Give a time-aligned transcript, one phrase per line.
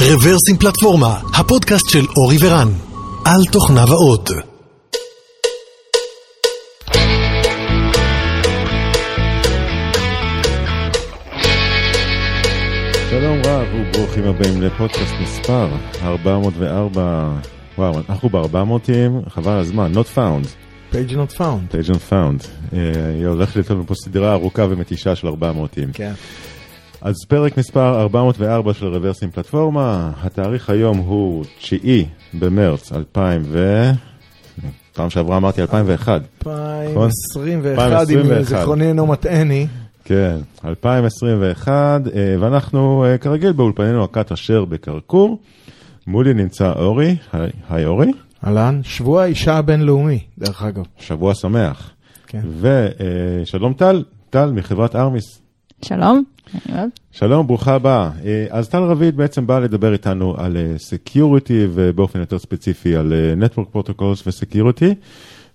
[0.00, 2.68] רוורסים פלטפורמה, הפודקאסט של אורי ורן,
[3.24, 4.30] על תוכניו האות.
[13.10, 15.68] שלום רב וברוכים הבאים לפודקאסט מספר
[16.02, 17.30] 404,
[17.78, 18.90] וואו, אנחנו ב-400,
[19.28, 20.46] חבל הזמן, not found,
[20.92, 21.74] page not found.
[21.74, 22.46] page not found.
[22.72, 25.78] אה, היא הולכת להיות לנו פה סדרה ארוכה ומתישה של 400.
[25.92, 26.12] כן.
[27.02, 31.76] אז פרק מספר 404 של רוורסים פלטפורמה, התאריך היום הוא 9
[32.34, 33.90] במרץ 2000 ו...
[34.92, 36.22] פעם שעברה אמרתי 2001.
[36.46, 37.80] 2021,
[38.10, 38.44] אם 2021.
[38.44, 39.66] זיכרוני אינו מטעני.
[40.04, 41.72] כן, 2021,
[42.14, 45.38] אה, ואנחנו אה, כרגיל באולפנינו הכת אשר בקרקור.
[46.06, 48.10] מולי נמצא אורי, היי- היי אורי,
[48.46, 50.82] אהלן, שבוע האישה הבינלאומי, דרך אגב.
[50.98, 51.90] שבוע שמח.
[52.26, 52.40] כן.
[52.60, 55.40] ושלום טל, טל מחברת ארמיס.
[55.82, 56.24] שלום.
[57.12, 58.10] שלום, ברוכה הבאה.
[58.24, 63.46] אה, אז טל רביד בעצם בא לדבר איתנו על security ובאופן יותר ספציפי על אה,
[63.46, 64.94] Network Protocols ו security.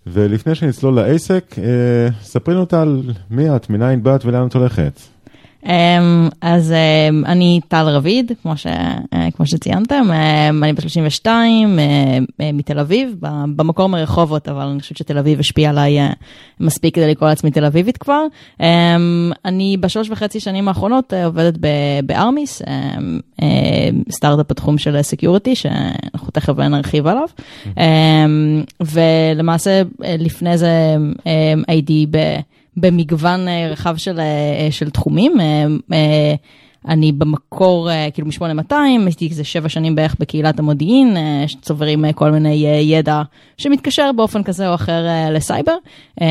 [0.08, 5.00] ולפני שנצלול לעסק, אה, ספרי לנו טל, מי את, מניין באת ולאן את הולכת?
[5.66, 8.68] אמ, אז אמ, אני טל רביד, כמו, ש,
[9.14, 13.16] אה, כמו שציינתם, אמ, אני בת 32, אה, מתל אביב,
[13.56, 16.14] במקור מרחובות, אבל אני חושבת שתל אביב השפיעה עליי אה,
[16.60, 18.26] מספיק כדי לקרוא לעצמי תל אביבית כבר.
[19.46, 21.54] אני בשלוש וחצי שנים האחרונות עובדת
[22.06, 22.62] בארמיס,
[24.12, 27.28] סטארט-אפ בתחום של security, שאנחנו תכף נרחיב עליו.
[27.66, 30.96] אמ, ולמעשה לפני זה
[31.68, 32.18] הייתי ב...
[32.78, 35.40] במגוון אה, רחב של, אה, של תחומים.
[35.40, 36.36] אה, אה,
[36.88, 42.14] אני במקור, אה, כאילו מ-8200, הייתי איזה שבע שנים בערך בקהילת המודיעין, אה, שצוברים אה,
[42.14, 43.22] כל מיני אה, ידע
[43.58, 45.76] שמתקשר באופן כזה או אחר אה, לסייבר,
[46.22, 46.28] אה,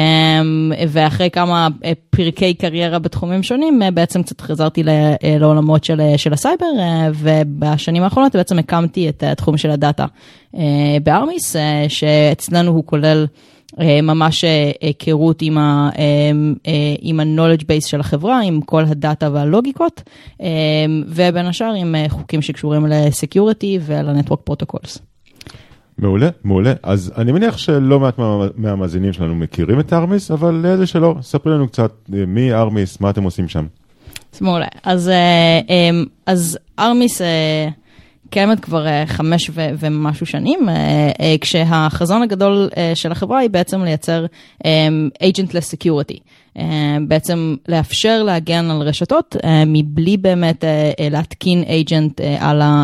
[0.89, 6.19] ואחרי כמה אה, פרקי קריירה בתחומים שונים, אה, בעצם קצת חזרתי אה, לעולמות של, אה,
[6.19, 10.07] של הסייבר, אה, ובשנים האחרונות בעצם הקמתי את התחום של הדאטה
[10.57, 10.63] אה,
[11.03, 13.27] בארמיס, אה, שאצלנו הוא כולל...
[13.81, 16.31] אה, ממש אה, היכרות עם אה,
[17.01, 20.03] עם ה-knowledge base של החברה, עם כל הדאטה והלוגיקות,
[21.09, 24.99] ובין השאר עם חוקים שקשורים ל-security ול-network protocols.
[25.99, 26.73] מעולה, מעולה.
[26.83, 31.53] אז אני מניח שלא מעט מה- מהמאזינים שלנו מכירים את ארמיס, אבל לאלה שלא, ספרי
[31.53, 33.67] לנו קצת מי ארמיס, מה אתם עושים שם.
[34.41, 34.67] מעולה.
[34.83, 35.11] אז,
[36.27, 37.21] אז ארמיס
[38.33, 40.75] קיימת כבר אה, חמש ומשהו שנים, אה,
[41.21, 44.27] אה, כשהחזון הגדול של החברה היא בעצם לייצר
[44.65, 44.89] אה,
[45.23, 46.19] agentless security.
[47.09, 50.65] בעצם לאפשר להגן על רשתות מבלי באמת
[51.11, 52.23] להתקין agent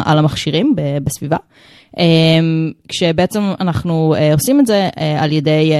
[0.05, 1.37] על המכשירים בסביבה.
[1.99, 5.73] אמ, כשבעצם אנחנו אה, עושים את זה אה, על ידי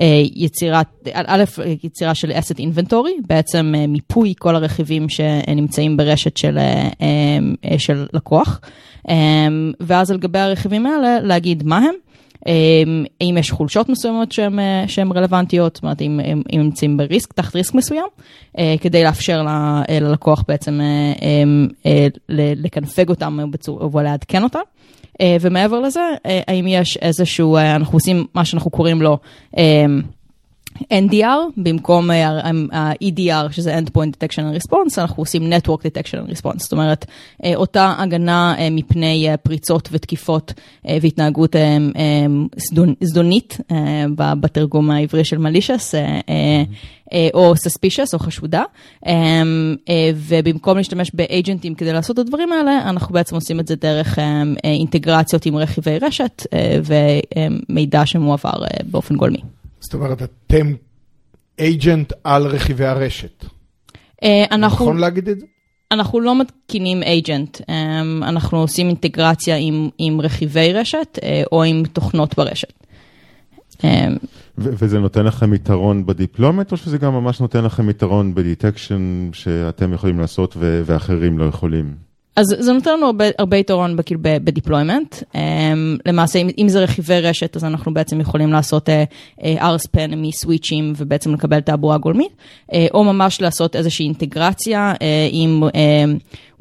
[0.00, 1.44] אה, יצירת, א',
[1.84, 7.38] יצירה של asset inventory, בעצם מיפוי כל הרכיבים שנמצאים ברשת של, אה,
[7.78, 8.60] של לקוח,
[9.08, 11.94] אמ, ואז על גבי הרכיבים האלה להגיד מה הם.
[12.46, 17.32] אמ, האם יש חולשות מסוימות שהן שהן רלוונטיות, זאת אומרת אם אם- אם נמצאים בריסק,
[17.32, 18.06] תחת ריסק מסוים,
[18.80, 20.80] כדי לאפשר ל- ללקוח בעצם
[21.22, 21.68] אמ,
[22.28, 24.58] לקנפג אותם בצורה- ולעדכן אותם.
[25.20, 29.18] אה, ומעבר לזה, אה, האם יש איזשהו, אה, אנחנו עושים מה שאנחנו קוראים לו
[30.80, 36.58] NDR, במקום אה, ה-EDR, שזה Endpoint Detection and Response, אנחנו עושים Network Detection and Response.
[36.58, 37.06] זאת אומרת,
[37.44, 40.52] אה, אותה הגנה אה, מפני אה, פריצות ותקיפות
[40.88, 42.26] אה, והתנהגות אה, אה,
[43.00, 44.04] זדונית, אה,
[44.40, 46.62] בתרגום העברי של malicious, אה, אה,
[47.12, 48.62] אה, או suspicious או חשודה,
[49.06, 49.42] אה,
[49.88, 54.18] אה, ובמקום להשתמש באג'נטים כדי לעשות את הדברים האלה, אנחנו בעצם עושים את זה דרך
[54.18, 56.78] אה, אה, אינטגרציות עם רכיבי רשת אה,
[57.68, 59.61] ומידע שמועבר אה, באופן גולמי.
[59.82, 60.74] זאת אומרת, אתם
[61.60, 63.44] agent על רכיבי הרשת.
[64.22, 65.46] אה, אנחנו, נכון להגיד את זה?
[65.92, 71.82] אנחנו לא מתקינים agent, אה, אנחנו עושים אינטגרציה עם, עם רכיבי רשת אה, או עם
[71.92, 72.72] תוכנות ברשת.
[74.58, 80.20] וזה נותן לכם יתרון ב-deployment, או שזה גם ממש נותן לכם יתרון ב-detection שאתם יכולים
[80.20, 81.94] לעשות ואחרים לא יכולים?
[82.36, 85.16] אז זה נותן לנו הרבה, הרבה יתרון כאילו ב-deployment.
[85.16, 85.36] Um,
[86.06, 88.92] למעשה, אם, אם זה רכיבי רשת, אז אנחנו בעצם יכולים לעשות uh,
[89.40, 92.32] uh, RSPAN מסוויצ'ים ובעצם לקבל תעבורה גולמית,
[92.70, 94.98] uh, או ממש לעשות איזושהי אינטגרציה uh,
[95.30, 95.72] עם uh,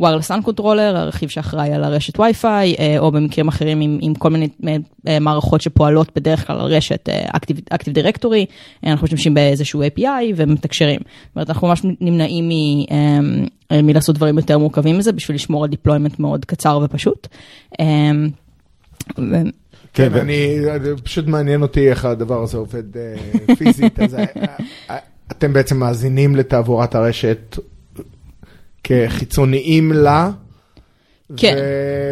[0.01, 4.29] wireless LAN controller, הרכיב שאחראי על הרשת Wi-Fi, uh, או במקרים אחרים עם, עם כל
[4.29, 8.45] מיני uh, מערכות שפועלות בדרך כלל על רשת Active, Active Directory,
[8.83, 10.99] אנחנו משתמשים באיזשהו API ומתקשרים.
[10.99, 12.51] זאת אומרת, אנחנו ממש נמנעים מ...
[12.83, 13.49] Um,
[13.83, 17.27] מלעשות דברים יותר מורכבים מזה, בשביל לשמור על deployment מאוד קצר ופשוט.
[17.79, 18.29] אמ,
[19.17, 19.49] ו-
[19.93, 20.57] כן, ו- אני,
[21.03, 23.99] פשוט מעניין אותי איך הדבר הזה עובד אה, פיזית.
[23.99, 24.25] אז אה,
[24.89, 24.97] אה,
[25.31, 27.57] אתם בעצם מאזינים לתעבורת הרשת
[28.83, 30.29] כחיצוניים לה,
[31.37, 31.57] כן.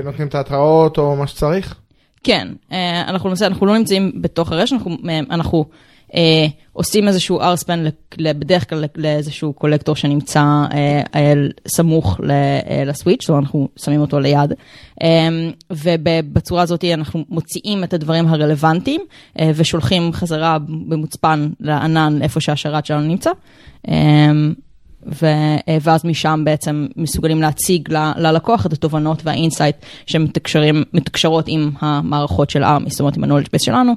[0.04, 1.76] ונותנים את ההתראות או מה שצריך?
[2.24, 5.66] כן, אה, אנחנו למעשה, אנחנו לא נמצאים בתוך הרשת, אנחנו, אה, אנחנו
[6.16, 7.80] אה, עושים איזשהו R-Span
[8.22, 11.34] בדרך כלל לאיזשהו קולקטור שנמצא אה, אה,
[11.68, 14.54] סמוך אה, לסוויץ', זאת אומרת אנחנו שמים אותו ליד,
[15.04, 15.28] אה,
[15.72, 19.02] ובצורה הזאת אנחנו מוציאים את הדברים הרלוונטיים
[19.40, 23.32] אה, ושולחים חזרה במוצפן לענן איפה שהשרת שלנו נמצא.
[23.90, 24.32] אה,
[25.82, 29.76] ואז משם בעצם מסוגלים להציג ללקוח את התובנות והאינסייט
[30.06, 33.94] שמתקשרות עם המערכות של ארמי, זאת אומרת עם ה-knowledge base שלנו.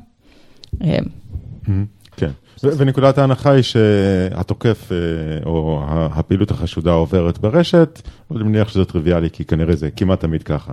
[2.17, 2.31] כן,
[2.65, 4.97] ונקודת ההנחה היא שהתוקף אה,
[5.47, 8.03] או הפעילות החשודה עוברת ברשת,
[8.37, 10.73] אני מניח שזה טריוויאלי כי כנראה זה כמעט תמיד ככה.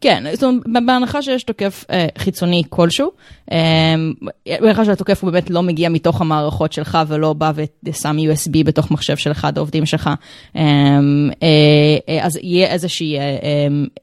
[0.00, 3.10] כן, זאת אומרת, בהנחה שיש תוקף אה, חיצוני כלשהו,
[3.52, 3.94] אה,
[4.60, 7.52] בהנחה שהתוקף הוא באמת לא מגיע מתוך המערכות שלך ולא בא
[7.84, 10.10] ושם USB בתוך מחשב של אחד העובדים שלך,
[12.22, 13.16] אז יהיה איזושהי,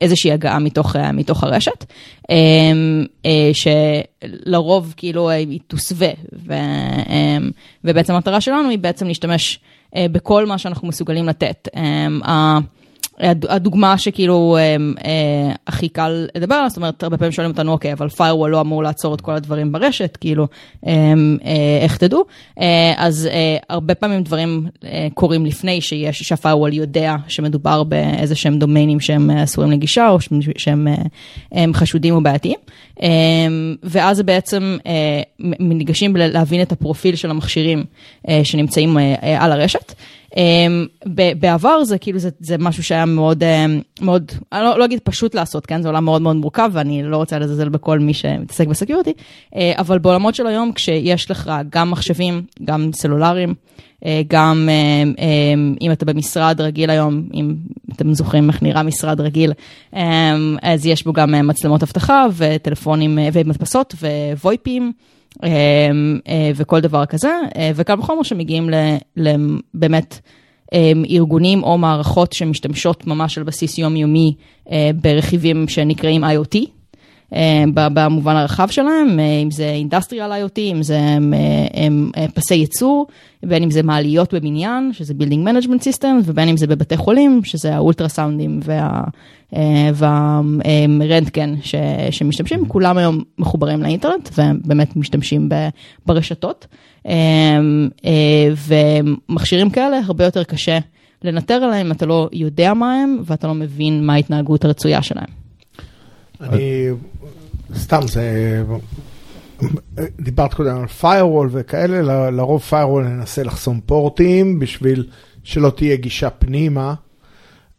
[0.01, 1.85] איזושהי הגעה מתוך, מתוך הרשת,
[3.53, 6.09] שלרוב כאילו היא תוסווה,
[6.47, 6.53] ו,
[7.83, 9.59] ובעצם המטרה שלנו היא בעצם להשתמש
[9.95, 11.67] אה, בכל מה שאנחנו מסוגלים לתת.
[13.19, 14.75] הדוגמה שכאילו אה,
[15.05, 18.61] אה, הכי קל לדבר עליה, זאת אומרת, הרבה פעמים שואלים אותנו, אוקיי, אבל firewall לא
[18.61, 20.47] אמור לעצור את כל הדברים ברשת, כאילו,
[20.87, 20.91] אה,
[21.45, 22.25] אה, איך תדעו?
[22.59, 23.29] אה, אז
[23.69, 24.67] הרבה פעמים דברים
[25.13, 30.17] קורים לפני שיש, שהfirewall יודע שמדובר באיזה שהם דומיינים שהם אסורים לגישה, או
[30.57, 30.87] שהם
[31.73, 32.59] חשודים או בעייתיים.
[33.01, 33.07] אה,
[33.83, 34.77] ואז בעצם
[35.59, 37.83] ניגשים להבין את הפרופיל של המכשירים
[38.43, 38.97] שנמצאים
[39.39, 39.93] על הרשת.
[40.37, 40.85] אמ,
[41.39, 45.35] בעבר זה כאילו זה, זה משהו שהיה מאוד, אמ, מאוד, אני לא, לא אגיד פשוט
[45.35, 45.81] לעשות, כן?
[45.81, 49.13] זה עולם מאוד מאוד מורכב ואני לא רוצה לזלזל בכל מי שמתעסק בסקיורטי,
[49.55, 53.53] אה, אבל בעולמות של היום כשיש לך גם מחשבים, גם סלולריים,
[54.05, 57.55] אה, גם אה, אם אתה במשרד רגיל היום, אם
[57.95, 59.53] אתם זוכרים איך נראה משרד רגיל,
[60.61, 63.95] אז יש בו גם מצלמות אבטחה וטלפונים ומדפסות
[64.43, 64.91] וויפים.
[65.43, 68.69] אמ, אה, וכל דבר כזה, אה, וקל וחומר שמגיעים
[69.17, 70.19] לבאמת
[70.73, 74.35] אמ, ארגונים או מערכות שמשתמשות ממש על בסיס יומיומי
[74.71, 76.57] אה, ברכיבים שנקראים IoT.
[77.73, 80.99] במובן הרחב שלהם, אם זה Industrial IoT, אם זה
[82.33, 83.07] פסי ייצור,
[83.43, 87.75] בין אם זה מעליות בבניין, שזה Building Management System, ובין אם זה בבתי חולים, שזה
[87.75, 89.03] האולטרסאונדים וה,
[89.55, 91.55] אה, והרנטגן
[92.11, 92.65] שמשתמשים.
[92.67, 95.49] כולם היום מחוברים לאינטרנט ובאמת משתמשים
[96.05, 96.67] ברשתות.
[97.07, 97.13] אה,
[98.05, 100.79] אה, ומכשירים כאלה הרבה יותר קשה
[101.23, 105.44] לנטר עליהם אתה לא יודע מה הם ואתה לא מבין מה ההתנהגות הרצויה שלהם.
[106.41, 106.89] אני,
[107.75, 108.63] סתם, זה,
[110.19, 115.07] דיברת קודם על firewall וכאלה, לרוב firewall ננסה לחסום פורטים בשביל
[115.43, 116.93] שלא תהיה גישה פנימה,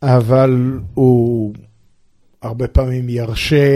[0.02, 1.54] אבל הוא
[2.42, 3.66] הרבה פעמים ירשה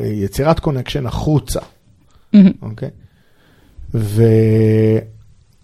[0.00, 1.60] יצירת connection החוצה,
[2.62, 2.90] אוקיי?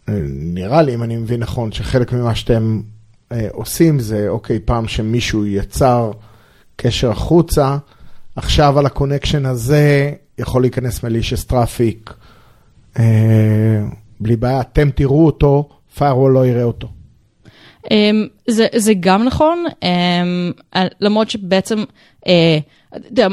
[0.08, 2.80] ונראה לי, אם אני מבין נכון, שחלק ממה שאתם
[3.32, 6.10] אה, עושים זה, אוקיי, פעם שמישהו יצר
[6.82, 7.76] קשר החוצה,
[8.36, 12.14] עכשיו על ה-connection הזה יכול להיכנס malicious traffic,
[12.98, 13.04] אה,
[14.20, 15.68] בלי בעיה, אתם תראו אותו,
[15.98, 16.88] firewall לא יראה אותו.
[17.84, 17.88] Um,
[18.46, 21.84] זה, זה גם נכון, um, למרות שבעצם,
[22.24, 22.28] uh,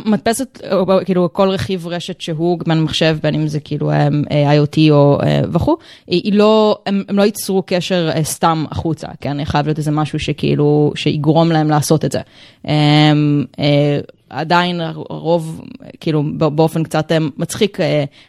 [0.05, 0.61] מדפסת,
[1.05, 3.91] כאילו כל רכיב רשת שהוא בין מחשב, בין אם זה כאילו
[4.29, 5.19] IoT או
[5.53, 9.45] וכו', היא לא, הם, הם לא ייצרו קשר סתם החוצה, כן?
[9.45, 12.19] חייב להיות איזה משהו שכאילו, שיגרום להם לעשות את זה.
[14.29, 15.62] עדיין הרוב,
[16.00, 17.77] כאילו באופן קצת מצחיק,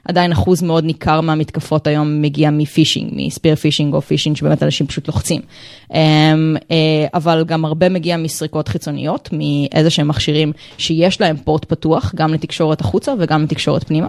[0.05, 5.09] עדיין אחוז מאוד ניכר מהמתקפות היום מגיע מפישינג, מספיר פישינג או פישינג שבאמת אנשים פשוט
[5.09, 5.41] לוחצים.
[7.15, 12.81] אבל גם הרבה מגיע מסריקות חיצוניות, מאיזה שהם מכשירים שיש להם פורט פתוח, גם לתקשורת
[12.81, 14.09] החוצה וגם לתקשורת פנימה.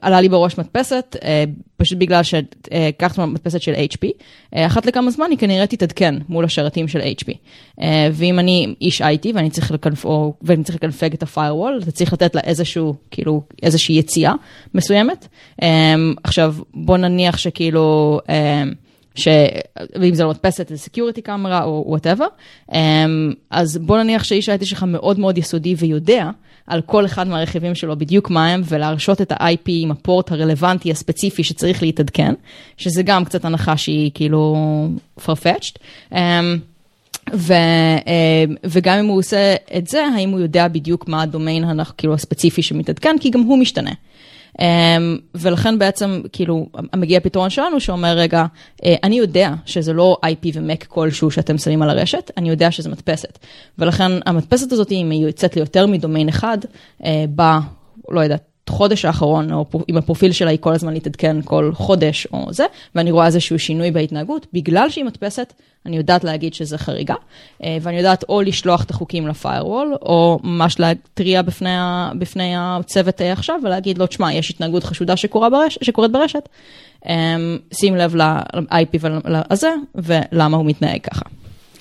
[0.00, 1.16] עלה לי בראש מדפסת,
[1.78, 4.06] פשוט בגלל שקחת מדפסת של HP,
[4.54, 7.32] אחת לכמה זמן היא כנראה תתעדכן מול השרתים של HP.
[8.12, 10.06] ואם אני איש IT ואני צריך לקנפ...
[10.42, 14.32] ואני צריך לקנפג את ה-firewall, אתה צריך לתת לה איזשהו, כאילו, איזושהי יציאה
[14.74, 15.28] מסוימת.
[16.24, 18.20] עכשיו, בוא נניח שכאילו...
[19.14, 19.28] ש...
[20.00, 22.26] ואם זה לא מדפסת, זה security camera או whatever,
[23.50, 26.30] אז בוא נניח שאיש ה-IT שלך מאוד מאוד יסודי ויודע
[26.68, 31.44] על כל אחד מהרכיבים שלו בדיוק מה הם, ולהרשות את ה-IP עם הפורט הרלוונטי הספציפי
[31.44, 32.34] שצריך להתעדכן,
[32.76, 34.56] שזה גם קצת הנחה שהיא כאילו
[35.20, 35.78] farfetched.
[37.34, 37.52] ו,
[38.64, 41.64] וגם אם הוא עושה את זה, האם הוא יודע בדיוק מה הדומיין
[41.96, 43.92] כאילו הספציפי שמתעדכן, כי גם הוא משתנה.
[45.34, 48.44] ולכן בעצם, כאילו, מגיע פתרון שלנו שאומר, רגע,
[48.84, 53.38] אני יודע שזה לא IP ו-Mac כלשהו שאתם שמים על הרשת, אני יודע שזה מדפסת.
[53.78, 56.58] ולכן המדפסת הזאת, אם היא יוצאת ליותר מדומיין אחד,
[57.34, 57.42] ב...
[58.10, 62.52] לא יודעת, חודש האחרון, או אם הפרופיל שלה היא כל הזמן להתעדכן כל חודש או
[62.52, 65.52] זה, ואני רואה איזשהו שינוי בהתנהגות, בגלל שהיא מדפסת,
[65.86, 67.14] אני יודעת להגיד שזה חריגה,
[67.64, 71.68] אה, ואני יודעת או לשלוח את החוקים לפיירוול, או ממש להתריע בפני,
[72.18, 76.48] בפני הצוות עכשיו ולהגיד לו, תשמע, יש התנהגות חשודה שקורה ברש, שקורית ברשת,
[77.08, 77.36] אה,
[77.72, 79.06] שים לב ל-IP
[79.50, 81.24] הזה, ולמה הוא מתנהג ככה.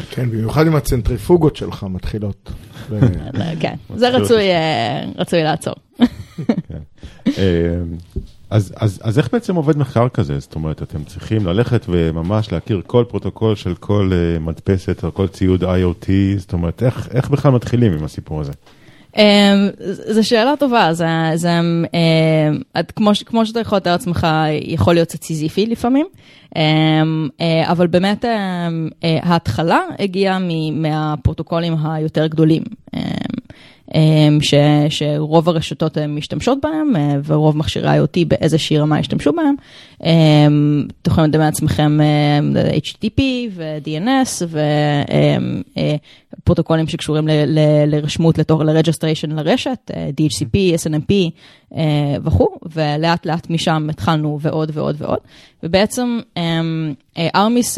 [0.10, 2.52] כן, במיוחד אם הצנטריפוגות שלך מתחילות.
[3.60, 5.74] כן, זה אה, רצוי לעצור.
[7.36, 7.84] כן.
[8.50, 10.40] אז, אז, אז איך בעצם עובד מחקר כזה?
[10.40, 15.28] זאת אומרת, אתם צריכים ללכת וממש להכיר כל פרוטוקול של כל uh, מדפסת או כל
[15.28, 16.08] ציוד IoT,
[16.38, 18.52] זאת אומרת, איך, איך בכלל מתחילים עם הסיפור הזה?
[19.14, 19.20] Um,
[20.10, 21.06] זו שאלה טובה, זה,
[21.36, 24.28] זה um, כמו, כמו שאתה יכול לתאר לעצמך,
[24.62, 26.08] יכול להיות קצת סיזיפי לפעמים,
[26.50, 27.42] um, uh,
[27.72, 28.28] אבל באמת um,
[28.92, 30.40] uh, ההתחלה הגיעה
[30.72, 32.64] מהפרוטוקולים היותר גדולים.
[34.42, 34.54] ש,
[34.90, 39.56] שרוב הרשתות משתמשות בהם, אה, ורוב מכשירי IoT באיזושהי רמה ישתמשו בהם.
[40.04, 42.40] אמ, אתם יכולים לדמיין לעצמכם אה,
[42.78, 44.46] HTTP ו-DNS
[46.38, 47.28] ופרוטוקולים אה, שקשורים
[47.88, 51.14] לרשמות ל-registration לרשת, DHCP, SNMP
[52.24, 55.20] וכו', ולאט לאט משם התחלנו ועוד ועוד ועוד.
[55.64, 56.20] ובעצם
[57.36, 57.78] ארמיס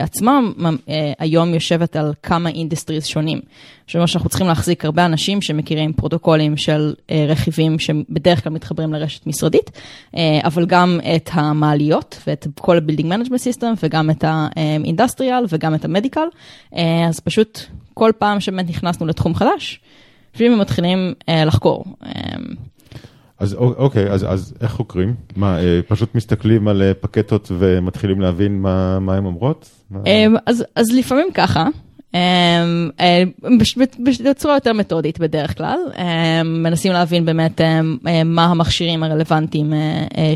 [0.00, 0.52] עצמם
[1.18, 3.40] היום יושבת על כמה industries שונים.
[3.86, 6.94] זאת אומרת שאנחנו צריכים להחזיק הרבה אנשים שמכירים פרוטוקולים של
[7.28, 9.70] רכיבים שבדרך כלל מתחברים לרשת משרדית,
[10.44, 16.76] אבל גם את המעליות ואת כל ה-Building Management System וגם את ה-Industrial וגם את ה-Medical,
[17.08, 17.60] אז פשוט
[17.94, 19.80] כל פעם שבאמת נכנסנו לתחום חדש,
[20.34, 21.84] לפעמים מתחילים לחקור.
[23.38, 25.14] אז אוקיי, אז, אז איך חוקרים?
[25.36, 25.58] מה,
[25.88, 29.70] פשוט מסתכלים על פקטות ומתחילים להבין מה, מה הן אומרות?
[30.46, 31.66] אז, אז לפעמים ככה.
[32.14, 33.58] אמ, אמ,
[34.24, 37.60] בצורה יותר מתודית בדרך כלל, אמ, מנסים להבין באמת
[38.24, 40.32] מה המכשירים הרלוונטיים אה, אה,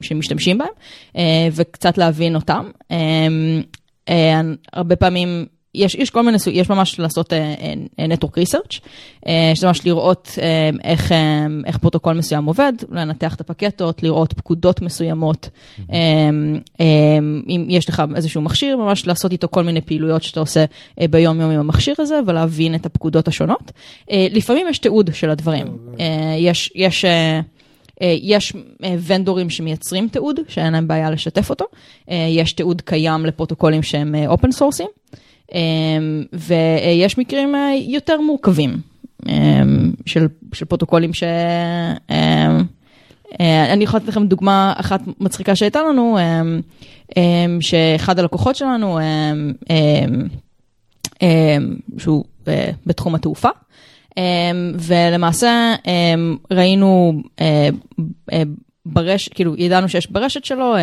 [0.00, 2.70] שמשתמשים בהם וקצת להבין אותם.
[4.08, 4.40] אה,
[4.72, 7.36] הרבה פעמים יש, יש כל מיני, יש ממש לעשות uh,
[8.00, 8.78] network research,
[9.24, 11.14] uh, שזה ממש לראות uh, איך, uh,
[11.66, 15.48] איך פרוטוקול מסוים עובד, לנתח את הפקטות, לראות פקודות מסוימות,
[15.78, 16.80] uh, uh,
[17.48, 21.40] אם יש לך איזשהו מכשיר, ממש לעשות איתו כל מיני פעילויות שאתה עושה uh, ביום
[21.40, 23.72] יום עם המכשיר הזה, ולהבין את הפקודות השונות.
[24.08, 26.00] Uh, לפעמים יש תיעוד של הדברים, uh,
[26.38, 27.08] יש, יש uh,
[28.00, 28.52] יש
[29.06, 31.64] ונדורים שמייצרים תיעוד, שאין להם בעיה לשתף אותו.
[32.08, 34.86] יש תיעוד קיים לפרוטוקולים שהם אופן סורסים.
[35.54, 38.76] אמ, ויש מקרים אה, יותר מורכבים
[39.28, 41.22] אמ, של, של פרוטוקולים ש...
[42.10, 42.64] אמ,
[43.40, 46.18] אה, אני יכולה לתת לכם דוגמה אחת מצחיקה שהייתה לנו,
[47.60, 48.98] שאחד הלקוחות שלנו,
[51.98, 53.48] שהוא אה, בתחום התעופה,
[54.78, 55.74] ולמעשה
[56.50, 57.22] ראינו
[58.86, 60.74] ברשת, כאילו ידענו שיש ברשת שלו,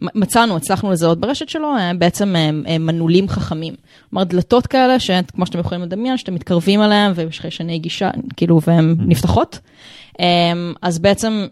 [0.00, 2.34] מצאנו, הצלחנו לזהות ברשת שלו, בעצם
[2.80, 3.74] מנעולים חכמים.
[4.10, 8.96] כלומר, דלתות כאלה, שכמו שאתם יכולים לדמיין, שאתם מתקרבים אליהם ויש חיישני גישה, כאילו, והן
[8.98, 9.58] נפתחות.
[10.82, 11.46] אז בעצם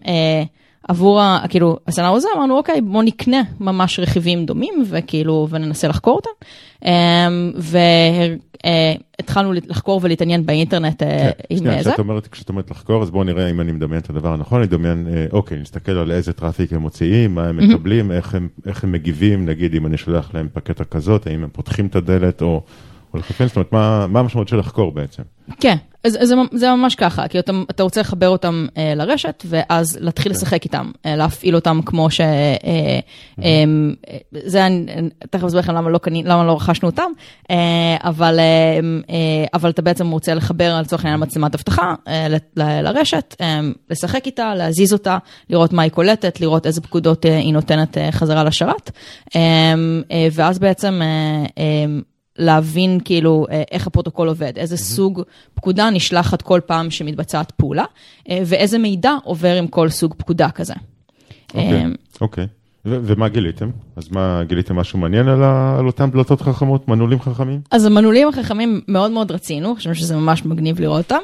[0.88, 6.17] עבור, ה, כאילו, הסצנריו הזה אמרנו, אוקיי, בואו נקנה ממש רכיבים דומים, וכאילו, וננסה לחקור
[6.17, 6.31] אותם.
[8.64, 11.91] והתחלנו לחקור ולהתעניין באינטרנט כן, עם שנייה, זה.
[12.31, 15.59] כשאת אומרת לחקור, אז בואו נראה אם אני מדמיין את הדבר הנכון, אני מדמיין, אוקיי,
[15.59, 19.75] נסתכל על איזה traffic הם מוציאים, מה הם מקבלים, איך הם, איך הם מגיבים, נגיד
[19.75, 22.62] אם אני שולח להם פקטה כזאת, האם הם פותחים את הדלת או...
[23.18, 25.23] לחפש, זאת אומרת, מה, מה המשמעות של לחקור בעצם?
[25.61, 29.99] כן, אז, זה, זה ממש ככה, כי אתה, אתה רוצה לחבר אותם אה, לרשת, ואז
[30.00, 30.38] להתחיל כן.
[30.38, 32.21] לשחק איתם, אה, להפעיל אותם כמו ש...
[32.21, 32.26] אה,
[32.64, 32.99] אה,
[33.42, 33.64] אה,
[34.33, 37.11] זה, אני תכף אסביר לכם למה לא, למה לא רכשנו אותם,
[37.50, 38.44] אה, אבל, אה,
[39.11, 43.61] אה, אבל אתה בעצם רוצה לחבר לצורך העניין מצלמת אבטחה אה, ל, ל, לרשת, אה,
[43.90, 45.18] לשחק איתה, להזיז אותה,
[45.50, 48.90] לראות מה היא קולטת, לראות איזה פקודות אה, היא נותנת אה, חזרה לשרת,
[49.37, 49.40] אה,
[50.11, 51.00] אה, ואז בעצם...
[51.02, 52.00] אה, אה,
[52.38, 54.79] להבין כאילו אה, איך הפרוטוקול עובד, איזה mm-hmm.
[54.79, 55.23] סוג
[55.55, 57.85] פקודה נשלחת כל פעם שמתבצעת פעולה,
[58.31, 60.75] אה, ואיזה מידע עובר עם כל סוג פקודה כזה.
[61.55, 62.45] אוקיי, okay, אוקיי.
[62.45, 62.64] Okay.
[62.87, 63.71] ומה גיליתם?
[63.97, 65.43] אז מה, גיליתם משהו מעניין על,
[65.79, 67.61] על אותם דלתות חכמות, מנעולים חכמים?
[67.71, 71.19] אז המנעולים החכמים מאוד מאוד רצינו, חושבים שזה ממש מגניב לראות אותם,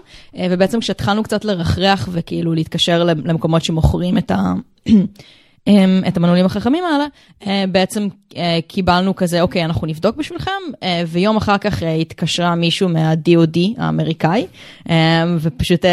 [0.51, 4.53] ובעצם כשהתחלנו קצת לרחרח וכאילו להתקשר למקומות שמוכרים את ה...
[5.67, 7.07] אמ, את המנעולים החכמים האלה,
[7.47, 10.51] אה, בעצם אה, קיבלנו כזה, אוקיי, אנחנו נבדוק בשבילכם,
[10.83, 14.47] אה, ויום אחר כך התקשרה מישהו מה-DOD האמריקאי,
[15.41, 15.85] ופשוט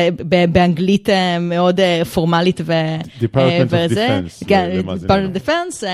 [0.49, 1.09] באנגלית
[1.41, 1.79] מאוד
[2.13, 2.73] פורמלית ו...
[3.19, 4.47] Department of Defense.
[4.47, 5.85] כן, Department of Defense,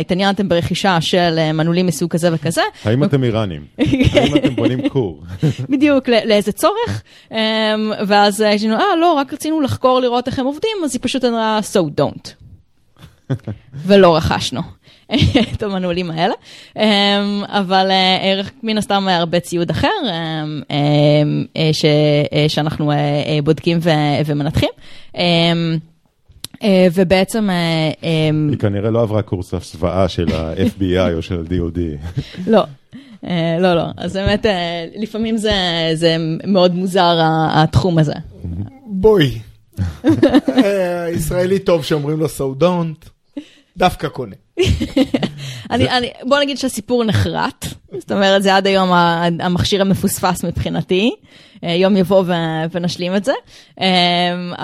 [0.00, 2.62] התעניינתם ברכישה של מנעולים מסוג כזה וכזה.
[2.84, 3.64] האם אתם איראנים?
[3.78, 5.22] האם אתם בונים כור?
[5.70, 7.02] בדיוק, לאיזה צורך,
[8.06, 11.24] ואז יש לנו, אה, לא, רק רצינו לחקור לראות איך הם עובדים, אז היא פשוט
[11.24, 12.43] אמרה, so don't.
[13.86, 14.60] ולא רכשנו
[15.52, 16.34] את המנעולים האלה,
[16.76, 16.82] אמ,
[17.46, 19.88] אבל אה, מן הסתם הרבה ציוד אחר
[20.70, 21.70] אה,
[22.48, 23.78] שאנחנו אה, בודקים
[24.26, 24.70] ומנתחים.
[26.94, 27.48] ובעצם...
[28.50, 31.78] היא כנראה לא עברה קורס הסוואה של ה-FBI או של ה-DOD.
[32.46, 32.62] לא.
[33.60, 34.46] לא, לא, אז באמת,
[34.96, 35.36] לפעמים
[35.94, 36.16] זה
[36.46, 37.18] מאוד מוזר
[37.52, 38.14] התחום הזה.
[38.86, 39.38] בואי,
[41.16, 43.13] ישראלי טוב שאומרים לו so don't.
[43.76, 44.34] דווקא קונה.
[45.70, 47.66] אני, אני, בוא נגיד שהסיפור נחרט,
[47.98, 48.92] זאת אומרת זה עד היום
[49.40, 51.10] המכשיר המפוספס מבחינתי,
[51.64, 52.32] אה, יום יבוא ו,
[52.72, 53.32] ונשלים את זה,
[53.80, 53.86] אה,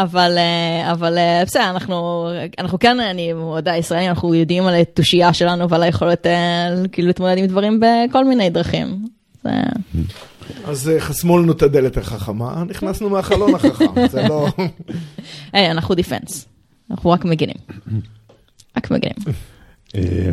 [0.02, 5.68] אבל, אה, אבל בסדר, אנחנו, אנחנו כן, אני מודה ישראלים, אנחנו יודעים על התושייה שלנו
[5.68, 6.26] ועל היכולת
[6.92, 9.04] כאילו להתמודד עם דברים בכל מיני דרכים.
[10.64, 14.46] אז חסמו לנו את הדלת החכמה, נכנסנו מהחלון החכם, זה לא...
[15.54, 16.46] אנחנו דיפנס,
[16.90, 17.56] אנחנו רק מגינים.
[18.76, 19.24] רק מגניב.
[19.96, 20.30] אה,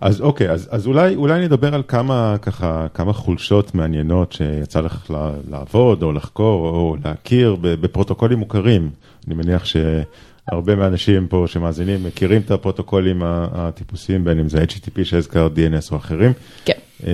[0.00, 5.10] אז אוקיי, אז, אז אולי, אולי נדבר על כמה, ככה, כמה חולשות מעניינות שיצא לך
[5.50, 8.90] לעבוד או לחקור או להכיר בפרוטוקולים מוכרים.
[9.26, 15.52] אני מניח שהרבה מהאנשים פה שמאזינים מכירים את הפרוטוקולים הטיפוסיים, בין אם זה HTTP שהזכרת,
[15.52, 16.32] DNS או אחרים.
[16.64, 16.72] כן.
[17.06, 17.12] אה,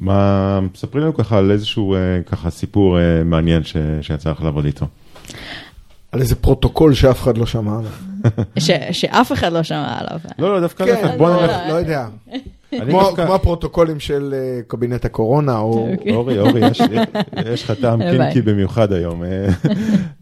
[0.00, 4.86] מה, ספרי לנו ככה על איזשהו אה, ככה סיפור מעניין ש, שיצא לך לעבוד איתו.
[6.12, 7.78] על איזה פרוטוקול שאף אחד לא שמע.
[8.92, 10.20] שאף אחד לא שמע עליו.
[10.38, 12.06] לא, לא, דווקא להפך, כן, בוא נלך, לא יודע.
[13.16, 15.88] כמו הפרוטוקולים של אה, קבינט הקורונה, או...
[15.92, 16.14] אוקיי.
[16.14, 16.60] אורי, אורי,
[17.52, 19.24] יש לך טעם קינקי במיוחד היום.
[19.24, 19.48] אה.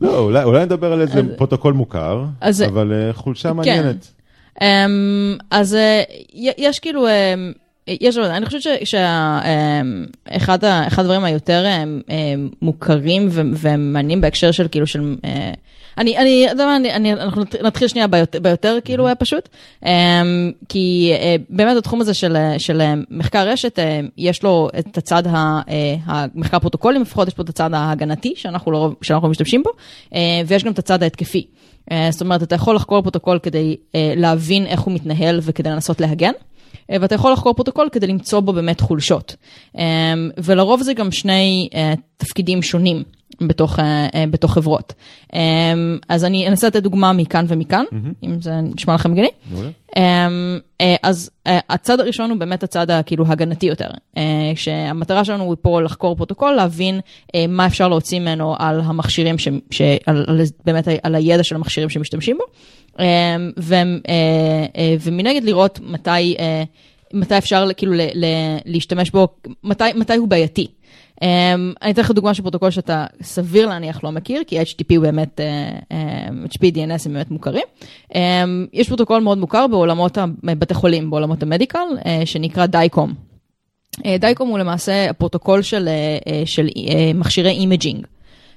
[0.01, 2.25] לא, אולי נדבר על איזה פרוטוקול מוכר,
[2.67, 3.57] אבל אה, חולשה כן.
[3.57, 4.13] מעניינת.
[4.63, 5.77] אמ, אז
[6.37, 7.07] יש כאילו...
[7.09, 7.53] אמ,
[7.89, 10.59] יש, אני חושבת שאחד
[10.97, 11.65] הדברים היותר
[12.63, 15.17] מוכרים ומעניינים בהקשר של כאילו של
[15.99, 19.49] אני, אני, אתה יודע, אני, אני, אנחנו נתחיל שנייה ביותר, ביותר כאילו אה, פשוט,
[19.85, 19.91] אמ,
[20.69, 23.79] כי אה, באמת התחום הזה של, של אה, מחקר רשת,
[24.19, 25.23] יש לו את הצד
[26.07, 29.71] המחקר פרוטוקולים, לפחות יש פה את הצד ההגנתי שאנחנו, לא, שאנחנו משתמשים בו,
[30.47, 31.47] ויש גם את הצד ההתקפי.
[32.11, 36.33] זאת אומרת, אתה יכול לחקור פרוטוקול כדי להבין איך הוא מתנהל וכדי לנסות להגן.
[36.89, 39.37] ואתה יכול לחקור פרוטוקול כדי למצוא בו באמת חולשות.
[40.39, 41.69] ולרוב זה גם שני
[42.17, 43.03] תפקידים שונים.
[43.41, 44.93] בתוך, אה, אה, בתוך חברות.
[45.33, 45.39] אמ,
[46.09, 48.27] אז אני אנסה לתת דוגמה מכאן ומכאן, mm-hmm.
[48.27, 49.31] אם זה נשמע לכם הגיוני.
[49.97, 53.89] אה, אז הצד הראשון הוא באמת הצד הכאילו הגנתי יותר,
[54.55, 57.01] שהמטרה שלנו היא פה לחקור פרוטוקול, להבין
[57.49, 61.91] מה אפשר להוציא ממנו על המכשירים, ש, ש, על, על, באמת על הידע של המכשירים
[61.91, 62.45] שמשתמשים בו,
[63.03, 63.75] אמ, ו,
[65.01, 66.37] ומנגד לראות מתי,
[67.13, 67.93] מתי אפשר כאילו
[68.65, 69.29] להשתמש בו,
[69.65, 70.67] מתי, מתי הוא בעייתי.
[71.15, 71.25] Um,
[71.83, 75.41] אני אתן לך דוגמה של פרוטוקול שאתה סביר להניח לא מכיר, כי HTTP הוא באמת,
[75.41, 77.65] uh, um, HTTP DNS הם באמת מוכרים.
[78.13, 78.17] Um,
[78.73, 83.15] יש פרוטוקול מאוד מוכר בעולמות בתי חולים, בעולמות ה-medical, uh, שנקרא DICOM.
[83.99, 88.07] Uh, DICOM הוא למעשה הפרוטוקול של, uh, של uh, מכשירי imaging.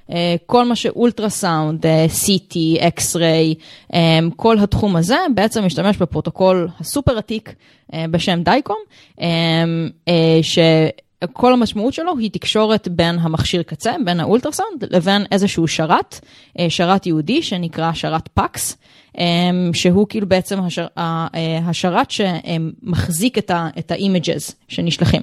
[0.08, 0.12] Uh,
[0.46, 1.86] כל מה שאולטרסאונד,
[2.24, 3.60] CT, X-ray,
[3.92, 3.96] um,
[4.36, 7.54] כל התחום הזה בעצם משתמש בפרוטוקול הסופר עתיק
[7.92, 8.78] uh, בשם DICOM,
[9.16, 9.20] um,
[10.08, 10.58] uh, ש...
[11.32, 16.20] כל המשמעות שלו היא תקשורת בין המכשיר קצה, בין האולטרסאונד, לבין איזשהו שרת,
[16.58, 18.76] אה, שרת ייעודי שנקרא שרת PACS,
[19.18, 19.24] אה,
[19.72, 23.50] שהוא כאילו בעצם השר, אה, השרת שמחזיק את
[23.90, 25.20] ה-images שנשלחים.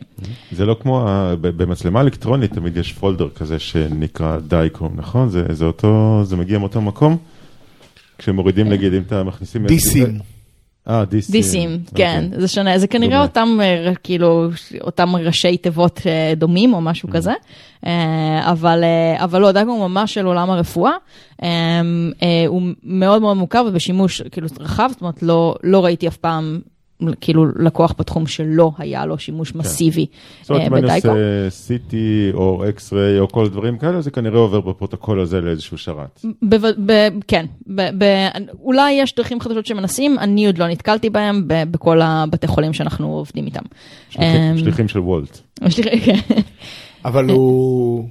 [0.52, 1.08] זה לא כמו,
[1.42, 5.30] במצלמה אלקטרונית תמיד יש פולדר כזה שנקרא דייקום, נכון?
[5.30, 7.18] זה, זה אותו, זה מגיע מאותו מקום?
[8.18, 9.68] כשמורידים נגיד אם אתה מכניסים...
[9.68, 10.35] דיסים.
[10.90, 11.32] אה, דיסים.
[11.32, 12.42] דיסים, כן, אוקיי.
[12.42, 14.50] זה שונה, זה כנראה אותם, אה, כאילו,
[14.82, 17.34] אותם ראשי תיבות אה, דומים או משהו כזה,
[17.86, 18.84] אה, אבל,
[19.18, 20.92] אבל לא, דאגו ממש של עולם הרפואה,
[22.48, 26.60] הוא מאוד מאוד מוכר ובשימוש כאילו רחב, זאת אומרת, לא, לא ראיתי אף פעם
[27.22, 29.60] כאילו לקוח בתחום שלא היה לו שימוש כן.
[29.60, 30.42] מסיבי ב DICOM.
[30.42, 30.84] זאת אומרת, אם אני
[31.48, 31.94] עושה CT
[32.34, 36.22] או X-ray או כל דברים כאלה, זה כנראה עובר בפרוטוקול הזה לאיזשהו שרת.
[37.28, 37.46] כן,
[38.62, 43.46] אולי יש דרכים חדשות שמנסים, אני עוד לא נתקלתי בהם בכל הבתי חולים שאנחנו עובדים
[43.46, 43.64] איתם.
[44.58, 45.40] שליחים של וולט.
[46.06, 46.20] כן.
[47.06, 48.10] אבל הוא...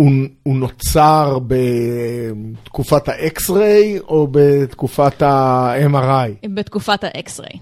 [0.00, 0.10] הוא,
[0.42, 6.48] הוא נוצר בתקופת האקס-ריי או בתקופת ה-MRI?
[6.54, 7.58] בתקופת ה X-ray.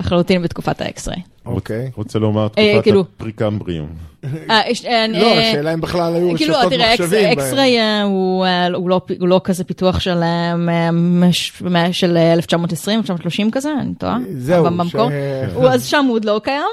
[0.00, 1.22] לחלוטין בתקופת ה X-ray.
[1.46, 1.90] אוקיי.
[1.96, 3.88] רוצה לומר אה, תקופת כאילו- הפריקמבריום.
[4.24, 7.24] אה, אה, לא, השאלה אם בכלל היו כאילו, רשתות מחשבים.
[7.32, 12.32] X-ray הוא הוא לא- הוא לא כזה פיתוח של אה, מ- מש- מ- של אה,
[12.32, 14.18] 1920, 1930 כזה, אני טועה?
[14.38, 15.10] זהו, במקור.
[15.70, 16.64] אז שם הוא עוד לא קיים,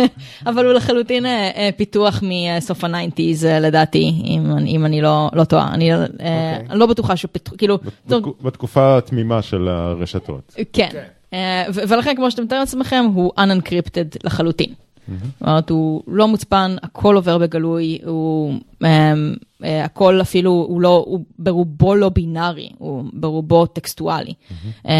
[0.46, 1.26] אבל הוא לחלוטין
[1.76, 3.20] פיתוח מסוף ה-90's
[3.60, 5.74] לדעתי, אם אני- אם אני לא לא טועה.
[5.74, 5.98] אני אה,
[6.70, 7.78] אני לא בטוחה שפיתחו, כאילו,
[8.42, 10.56] בתקופה התמימה של הרשתות.
[10.72, 10.88] כן.
[11.34, 14.74] אה, ולכן, כמו שאתם מתארים לעצמכם, הוא unencrypted לחלוטין.
[15.08, 19.14] זאת אומרת, הוא לא מוצפן, הכל עובר בגלוי, הוא, אה,
[19.62, 24.34] הכל אפילו, הוא, לא, הוא ברובו לא בינארי, הוא ברובו טקסטואלי.
[24.86, 24.90] אמ,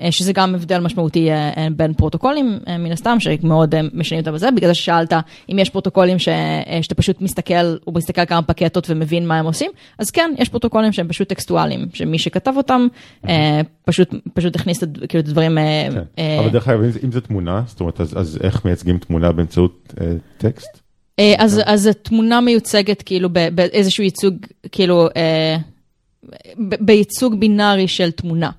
[0.00, 4.32] אה, שזה גם הבדל משמעותי אה, בין פרוטוקולים, אה, מן הסתם, שמאוד אה, משנים אותם
[4.34, 5.12] בזה, בגלל זה ששאלת
[5.52, 9.46] אם יש פרוטוקולים ש, אה, שאתה פשוט מסתכל, הוא מסתכל כמה פקטות ומבין מה הם
[9.46, 12.86] עושים, אז כן, יש פרוטוקולים שהם פשוט טקסטואליים, שמי שכתב אותם,
[13.28, 15.58] אה, פשוט, פשוט הכניס את כאילו, הדברים...
[15.92, 16.02] כן.
[16.18, 19.32] אה, אבל דרך אגב, אם אם זה תמונה, זאת אומרת, אז- אז איך מייצגים תמונה
[19.32, 20.06] באמצעות אה,
[20.38, 20.83] טקסט?
[21.18, 24.34] אה, אז, אז התמונה מיוצגת כאילו ב- באיזשהו ייצוג,
[24.72, 25.56] כאילו, אה,
[26.80, 28.50] בייצוג בינארי של תמונה.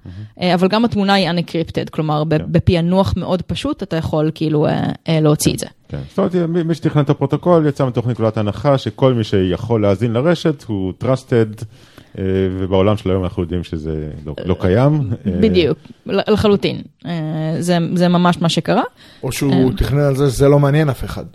[0.41, 2.37] אה, אבל גם התמונה היא unencrypted, כלומר, כן.
[2.47, 4.67] בפענוח מאוד פשוט אתה יכול כאילו
[5.07, 5.65] להוציא את זה.
[5.89, 5.99] כן.
[6.09, 10.63] זאת אומרת, מי שתכנן את הפרוטוקול יצא מתוך נקודת הנחה שכל מי שיכול להאזין לרשת
[10.63, 11.63] הוא trusted,
[12.57, 15.09] ובעולם של היום אנחנו יודעים שזה לא- לא קיים.
[15.25, 16.81] בדיוק, לחלוטין.
[17.59, 18.83] זה, זה ממש מה שקרה.
[19.23, 21.25] או שהוא תכנן על זה שזה לא מעניין אף אחד.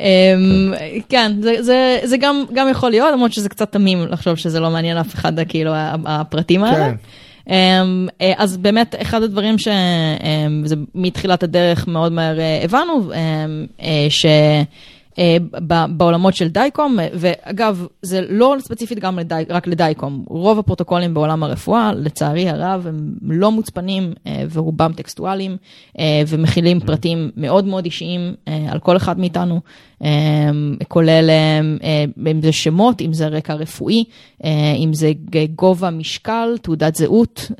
[0.00, 0.74] אמ,
[1.08, 2.16] כן, זה, זה,
[2.52, 5.72] גם, יכול להיות, למרות שזה קצת תמים לחשוב שזה לא מעניין אף אחד, כאילו,
[6.06, 6.90] הפרטים האלה.
[6.90, 6.94] כן.
[7.48, 14.06] אמ, אה, אז באמת, אחד הדברים שזה מתחילת הדרך מאוד מהר אה, הבנו, אמ, אה,
[14.08, 14.26] ש...
[15.18, 15.36] אה,
[15.88, 21.42] בעולמות של דייקום, אה, ואגב, זה לא ספציפית גם לדי, רק לדייקום, רוב הפרוטוקולים בעולם
[21.42, 25.56] הרפואה, לצערי הרב, הם לא מוצפנים אה, ורובם טקסטואליים,
[26.28, 28.34] ומכילים פרטים מאוד מאוד אישיים
[28.68, 29.60] על כל אחד מאיתנו,
[30.88, 31.30] כולל
[32.26, 34.04] אם זה שמות, אם זה רקע רפואי,
[34.78, 35.12] אם זה
[35.54, 37.50] גובה, משקל, תעודת זהות,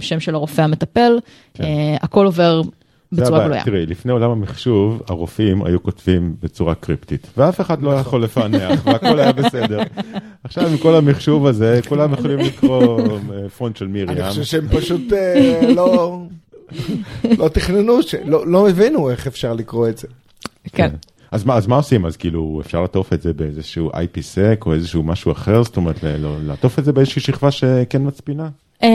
[0.00, 1.18] שם של הרופא המטפל,
[1.54, 1.64] כן.
[2.02, 2.62] הכל עובר
[3.12, 3.44] בצורה.
[3.44, 3.64] גלויה.
[3.64, 9.18] תראי, לפני עולם המחשוב, הרופאים היו כותבים בצורה קריפטית, ואף אחד לא יכול לפענח, והכל
[9.20, 9.80] היה בסדר.
[10.44, 14.08] עכשיו עם כל המחשוב הזה, כולם יכולים לקרוא אה, פונט של מרים.
[14.10, 16.22] אני חושב שהם פשוט אה, לא...
[17.38, 20.08] לא תכננו, ש- לא לא הבינו איך אפשר לקרוא את זה.
[20.72, 20.88] כן.
[21.30, 22.06] אז מה, אז מה עושים?
[22.06, 25.62] אז כאילו אפשר לעטוף את זה באיזשהו IPSec או איזשהו משהו אחר?
[25.62, 28.48] זאת אומרת, לא- לעטוף את זה באיזושהי שכבה שכן מצפינה?
[28.82, 28.86] אמ,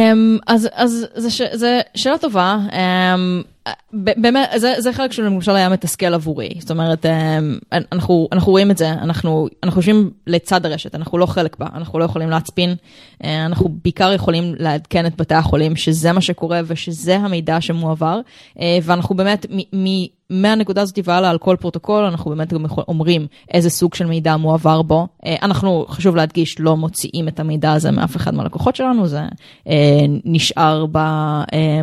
[0.47, 6.13] אז, אז זה, ש, זה שאלה טובה, אמ, באמת, זה, זה חלק שלמשל היה מתסכל
[6.13, 11.17] עבורי, זאת אומרת, אמ, אנחנו, אנחנו רואים את זה, אנחנו, אנחנו יושבים לצד הרשת, אנחנו
[11.17, 12.75] לא חלק בה, אנחנו לא יכולים להצפין,
[13.23, 18.19] אה, אנחנו בעיקר יכולים לעדכן את בתי החולים שזה מה שקורה ושזה המידע שמועבר,
[18.57, 23.27] אה, ואנחנו באמת, מ, מ, מהנקודה הזאת והלאה על כל פרוטוקול, אנחנו באמת גם אומרים
[23.53, 25.07] איזה סוג של מידע מועבר בו.
[25.25, 29.21] אה, אנחנו, חשוב להדגיש, לא מוציאים את המידע הזה מאף אחד מהלקוחות שלנו, זה
[29.67, 31.81] אה, נשאר ב, אה,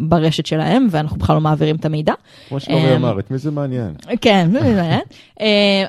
[0.00, 2.12] ברשת שלהם, ואנחנו בכלל לא מעבירים את המידע.
[2.48, 3.94] כמו שלומי אמ, אמר, את מי זה מעניין?
[4.20, 5.00] כן, זה מעניין.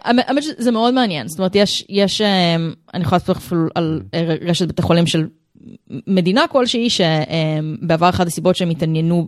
[0.03, 2.21] האמת שזה מאוד מעניין, זאת אומרת, יש, יש,
[2.93, 4.01] אני יכולה לספר אפילו על
[4.41, 5.27] רשת בתי חולים של
[6.07, 9.27] מדינה כלשהי, שבעבר אחת הסיבות שהם התעניינו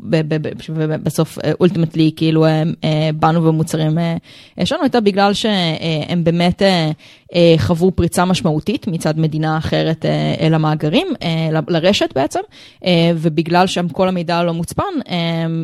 [1.04, 6.91] בסוף אולטימטלי, כאילו הם אה, באנו במוצרים אה, שלנו, הייתה בגלל שהם באמת אה,
[7.36, 12.39] אה, חוו פריצה משמעותית מצד מדינה אחרת אה, אל המאגרים, אה, לרשת בעצם,
[12.86, 15.15] אה, ובגלל שם כל המידע לא מוצפן, אה,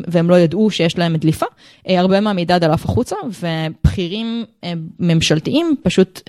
[0.06, 1.46] והם לא ידעו שיש להם דליפה,
[1.88, 6.20] אה, הרבה מהמידע דלף החוצה, ובכירים אה, ממשלתיים פשוט...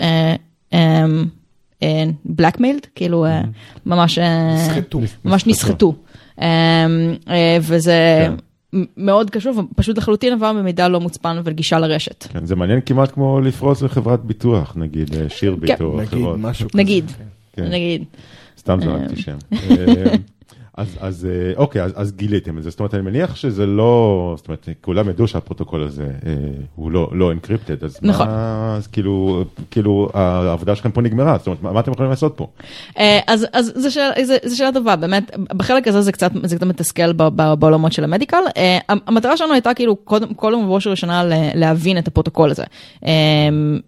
[1.84, 3.42] אה, בלקמיילד, כאילו אה,
[3.86, 5.02] ממש אה, נסחטו.
[5.26, 5.96] ממש נסחטו.
[7.62, 8.34] וזה כן.
[8.98, 12.28] מאוד קשור, פשוט לחלוטין עבר במידע לא מוצפן ולגישה לרשת.
[12.30, 15.84] כן, זה מעניין כמעט כמו לפרוץ לחברת ביטוח, נגיד שירביט כן.
[15.84, 16.26] או נגיד.
[16.38, 16.78] משהו כזה.
[16.78, 17.12] נגיד,
[17.54, 17.68] כן.
[17.72, 18.04] נגיד.
[18.60, 18.80] סתם.
[18.84, 19.38] זרקתי שם.
[20.78, 24.34] אז, אז אה, אוקיי, אז, אז גיליתם את זה, זאת אומרת, אני מניח שזה לא,
[24.38, 26.34] זאת אומרת, כולם ידעו שהפרוטוקול הזה אה,
[26.76, 28.28] הוא לא, לא encrypted, אז נכון.
[28.28, 32.34] מה, אז כאילו, כאילו, העבודה שלכם פה נגמרה, זאת אומרת, מה, מה אתם יכולים לעשות
[32.38, 32.48] פה?
[33.00, 36.56] אה, אז, אז זו שאלה, זו- זו שאלה טובה, באמת, בחלק הזה זה קצת, זה
[36.56, 38.42] קצת מתסכל ב, ב, בעולמות של ה medical.
[38.58, 41.24] אה, המטרה שלנו הייתה כאילו, קודם, קודם ובראש ובראשונה
[41.56, 42.64] להבין את הפרוטוקול הזה.
[43.06, 43.12] אה,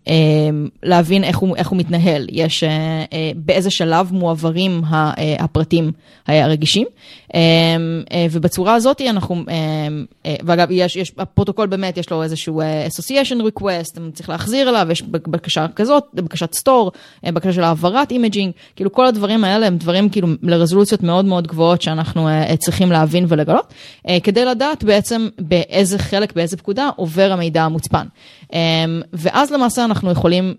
[0.08, 0.14] אה,
[0.84, 2.70] להבין איך הוא, איך הוא מתנהל, יש, אה,
[3.14, 5.92] אה, באיזה שלב מועברים אה, הפרטים
[6.28, 7.98] הרגישים חדשים.
[8.32, 9.44] ובצורה הזאת אנחנו,
[10.44, 15.66] ואגב, יש, יש, הפרוטוקול באמת, יש לו איזשהו association request, צריך להחזיר אליו, יש בקשה
[15.76, 16.92] כזאת, בקשת store,
[17.26, 21.82] בקשה של העברת imaging, כאילו כל הדברים האלה הם דברים כאילו לרזולוציות מאוד מאוד גבוהות
[21.82, 23.74] שאנחנו צריכים להבין ולגלות,
[24.24, 28.08] כדי לדעת בעצם באיזה חלק, באיזה פקודה עובר המידע המוצפן.
[29.14, 30.54] ואז למעשה אנחנו יכולים,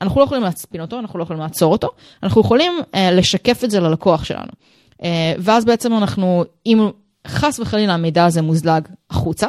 [0.00, 1.88] אנחנו לא יכולים להצפין אותו, אנחנו לא יכולים לעצור אותו,
[2.22, 4.52] אנחנו יכולים לשקף את זה ללקוח שלנו.
[5.38, 6.90] ואז בעצם אנחנו, אם
[7.26, 9.46] חס וחלילה המידע הזה מוזלג החוצה,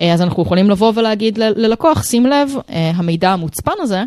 [0.00, 4.02] אז אנחנו יכולים לבוא ולהגיד ללקוח, שים לב, המידע המוצפן הזה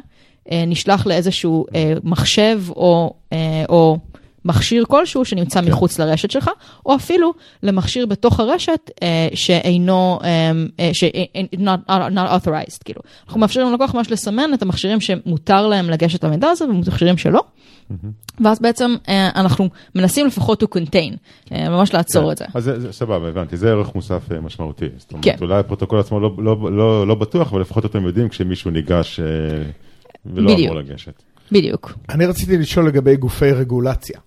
[0.52, 1.66] נשלח לאיזשהו
[2.04, 3.14] מחשב או,
[3.70, 3.98] או
[4.46, 5.68] מכשיר כלשהו שנמצא כן.
[5.68, 6.50] מחוץ לרשת שלך,
[6.86, 8.92] או אפילו למכשיר בתוך הרשת
[9.34, 10.20] שאינו,
[10.94, 11.04] ש-
[11.56, 13.02] not, not authorized, כאילו.
[13.28, 17.42] אנחנו מאפשרים ללקוח ממש לסמן את המכשירים שמותר להם לגשת למידע הזה ומכשירים שלא.
[17.92, 18.44] Mm-hmm.
[18.44, 18.96] ואז בעצם
[19.36, 21.16] אנחנו מנסים לפחות to contain,
[21.52, 22.32] ממש לעצור כן.
[22.32, 22.46] את זה.
[22.54, 24.86] אז זה, זה סבבה, הבנתי, זה ערך מוסף משמעותי.
[24.98, 25.36] זאת אומרת, כן.
[25.42, 29.20] אולי הפרוטוקול עצמו לא, לא, לא, לא בטוח, אבל לפחות אתם יודעים כשמישהו ניגש
[30.26, 30.72] ולא בדיוק.
[30.72, 31.24] אמור לגשת.
[31.52, 31.94] בדיוק.
[32.10, 34.20] אני רציתי לשאול לגבי גופי רגולציה.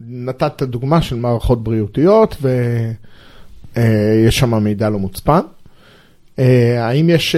[0.00, 2.36] נתת דוגמה של מערכות בריאותיות
[3.76, 5.40] ויש שם מידע לא מוצפן.
[6.78, 7.36] האם יש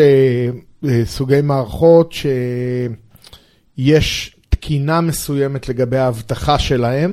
[1.05, 2.15] סוגי מערכות
[3.77, 7.13] שיש תקינה מסוימת לגבי האבטחה שלהם,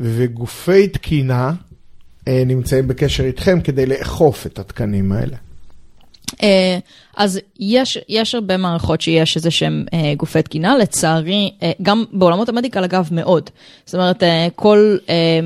[0.00, 1.52] וגופי תקינה
[2.26, 5.36] נמצאים בקשר איתכם כדי לאכוף את התקנים האלה.
[7.16, 12.48] אז יש, יש הרבה מערכות שיש איזה שהם אה, גופי תקינה, לצערי, אה, גם בעולמות
[12.48, 13.50] המדיקל אגב מאוד.
[13.86, 15.40] זאת אומרת, אה, כל, אה,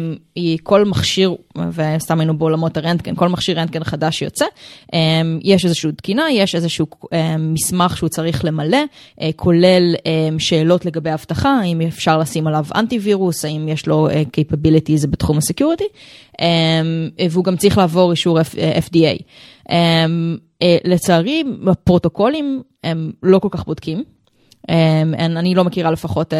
[0.62, 1.34] כל מכשיר,
[1.72, 4.44] וסתם היינו בעולמות הרנטגן, כל מכשיר רנטגן חדש שיוצא,
[4.94, 8.78] אה, יש איזושהי תקינה, יש איזשהו אה, מסמך שהוא צריך למלא,
[9.20, 14.22] אה, כולל אה, שאלות לגבי אבטחה, האם אפשר לשים עליו אנטיווירוס, האם יש לו אה,
[14.36, 15.88] capabilities בתחום הסקיוריטי,
[16.40, 16.46] אה,
[17.30, 19.22] והוא גם צריך לעבור אישור FDA.
[19.68, 19.70] Um,
[20.62, 24.04] uh, לצערי, הפרוטוקולים הם לא כל כך בודקים.
[24.68, 24.70] Um,
[25.16, 26.36] אני לא מכירה לפחות um,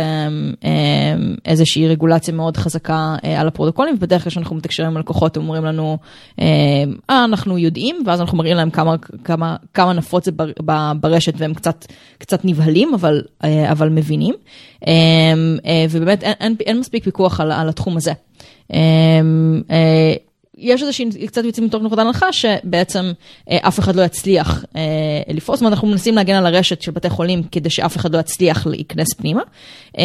[0.62, 0.66] um,
[1.44, 5.64] איזושהי רגולציה מאוד חזקה uh, על הפרוטוקולים, ובדרך כלל כשאנחנו מתקשרים עם לקוחות, הם אומרים
[5.64, 5.98] לנו,
[6.40, 10.30] אה, אנחנו יודעים, ואז אנחנו מראים להם כמה, כמה, כמה נפוץ זה
[11.00, 11.84] ברשת, והם קצת,
[12.18, 14.34] קצת נבהלים, אבל, uh, אבל מבינים.
[14.84, 14.88] Uh,
[15.90, 18.12] ובאמת אין, אין, אין מספיק פיקוח על, על התחום הזה.
[20.58, 23.12] יש איזושהי, קצת יוצאים מתוך נקודת הנחה שבעצם
[23.50, 24.80] אה, אף אחד לא יצליח אה,
[25.34, 28.18] לפרוס, זאת אומרת אנחנו מנסים להגן על הרשת של בתי חולים כדי שאף אחד לא
[28.18, 29.42] יצליח להיכנס פנימה.
[29.98, 30.04] אה,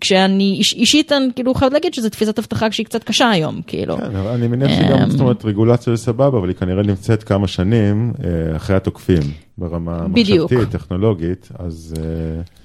[0.00, 3.96] כשאני איש, אישית אני כאילו חייבת להגיד שזו תפיסת אבטחה שהיא קצת קשה היום, כאילו.
[3.96, 7.48] כן, אבל אני מניח שגם, זאת אומרת, רגולציה זה סבבה, אבל היא כנראה נמצאת כמה
[7.48, 8.12] שנים
[8.56, 9.22] אחרי התוקפים,
[9.58, 11.94] ברמה מחשבתית, טכנולוגית, אז...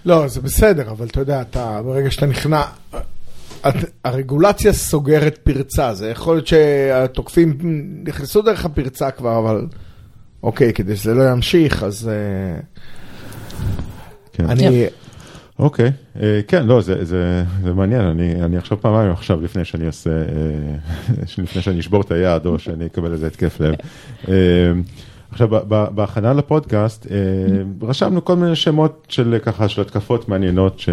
[0.06, 2.62] לא, זה בסדר, אבל אתה יודע, אתה, ברגע שאתה נכנע...
[4.06, 7.58] הרגולציה סוגרת פרצה, זה יכול להיות שהתוקפים
[8.08, 9.66] נכנסו דרך הפרצה כבר, אבל
[10.44, 12.12] אוקיי, כדי שזה לא ימשיך, אז
[14.34, 14.46] כן.
[14.46, 14.86] אני...
[15.60, 15.92] אוקיי,
[16.48, 18.02] כן, לא, זה מעניין,
[18.44, 20.10] אני עכשיו פעמיים עכשיו, לפני שאני עושה,
[21.44, 23.76] לפני שאני אשבור את היד, או שאני אקבל איזה התקף לב.
[25.32, 25.50] עכשיו,
[25.96, 27.08] בהכנה לפודקאסט,
[27.82, 30.84] רשמנו כל מיני שמות של ככה, של התקפות מעניינות,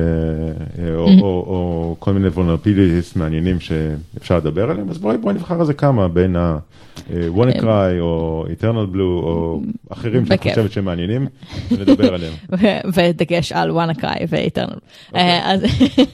[1.20, 8.00] או כל מיני vulnerabilities מעניינים שאפשר לדבר עליהם, אז בואי נבחר איזה כמה בין ה-WannaCry
[8.00, 11.26] או Eternal Blue או אחרים שאת חושבת שהם מעניינים,
[11.70, 12.32] ונדבר עליהם.
[12.94, 14.78] ודגש על WannaCry ו-Eternal.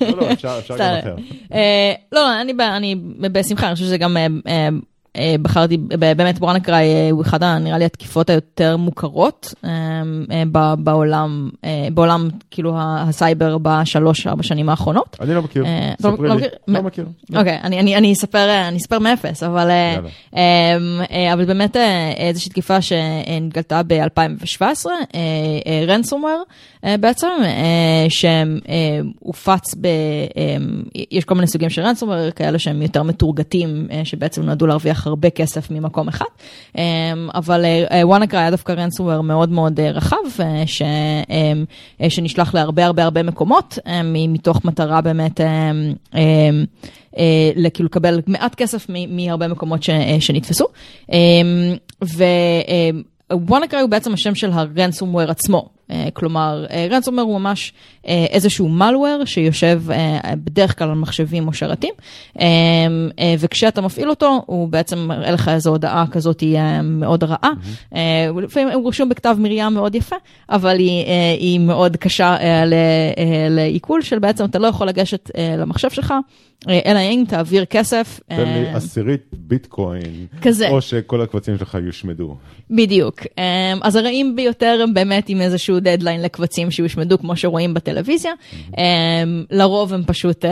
[0.00, 1.16] לא, לא, אפשר גם אחר.
[2.12, 2.40] לא,
[2.76, 2.96] אני
[3.32, 4.16] בשמחה, אני חושב שזה גם...
[5.42, 5.76] בחרתי,
[6.16, 9.54] באמת וואנקראי הוא אחד, נראה לי, התקיפות היותר מוכרות
[10.78, 11.50] בעולם,
[11.94, 15.16] בעולם כאילו הסייבר בשלוש, ארבע שנים האחרונות.
[15.20, 15.64] אני לא מכיר,
[16.02, 17.06] ספרי לי, לא מכיר.
[17.36, 19.70] אוקיי, אני אספר מאפס, אבל
[21.46, 21.76] באמת
[22.16, 24.86] איזושהי תקיפה שנתגלתה ב-2017,
[25.88, 26.42] ransomware
[27.00, 27.28] בעצם,
[28.08, 29.88] שהופץ ב...
[31.10, 35.70] יש כל מיני סוגים של ransomware, כאלה שהם יותר מתורגטים, שבעצם נועדו להרוויח הרבה כסף
[35.70, 36.24] ממקום אחד,
[37.34, 37.64] אבל
[38.02, 40.16] וואנקרה היה דווקא רנסומוור מאוד מאוד רחב,
[40.66, 40.82] ש,
[42.08, 45.40] שנשלח להרבה הרבה הרבה מקומות, מתוך מטרה באמת
[47.74, 49.82] כאילו לקבל מעט כסף מהרבה מקומות
[50.20, 50.66] שנתפסו.
[53.32, 55.68] וואנקרה הוא בעצם השם של הרנסומוור עצמו.
[56.12, 57.72] כלומר, רנסומר הוא ממש
[58.04, 59.82] איזשהו malware שיושב
[60.44, 61.94] בדרך כלל על מחשבים או שרתים,
[63.38, 66.42] וכשאתה מפעיל אותו, הוא בעצם מראה לך איזו הודעה כזאת
[66.82, 67.50] מאוד רעה.
[68.42, 70.16] לפעמים הוא רשום בכתב מרים מאוד יפה,
[70.50, 71.04] אבל היא,
[71.38, 72.36] היא מאוד קשה
[73.50, 76.14] לעיכול של בעצם אתה לא יכול לגשת למחשב שלך.
[76.68, 78.20] אלא אם תעביר כסף.
[78.28, 80.68] תן לי עשירית ביטקוין, כזה.
[80.68, 82.36] או שכל הקבצים שלך יושמדו.
[82.70, 83.20] בדיוק.
[83.82, 88.32] אז הרעים ביותר הם באמת עם איזשהו דדליין לקבצים שיושמדו, כמו שרואים בטלוויזיה.
[89.50, 90.44] לרוב הם פשוט,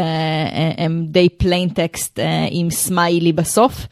[0.79, 2.19] הם די plain text
[2.51, 3.87] עם סמיילי בסוף,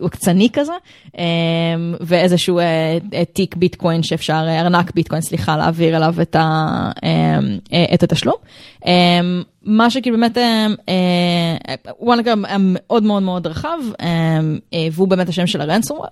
[0.00, 0.72] עוקצני כזה,
[2.00, 2.60] ואיזשהו
[3.32, 6.14] תיק ביטקוין שאפשר, ארנק ביטקוין, סליחה, להעביר אליו
[7.94, 8.36] את התשלום.
[9.62, 10.38] מה שכאילו באמת,
[12.00, 13.78] וואנקה מאוד מאוד מאוד רחב,
[14.92, 16.06] והוא באמת השם של ה ransomware.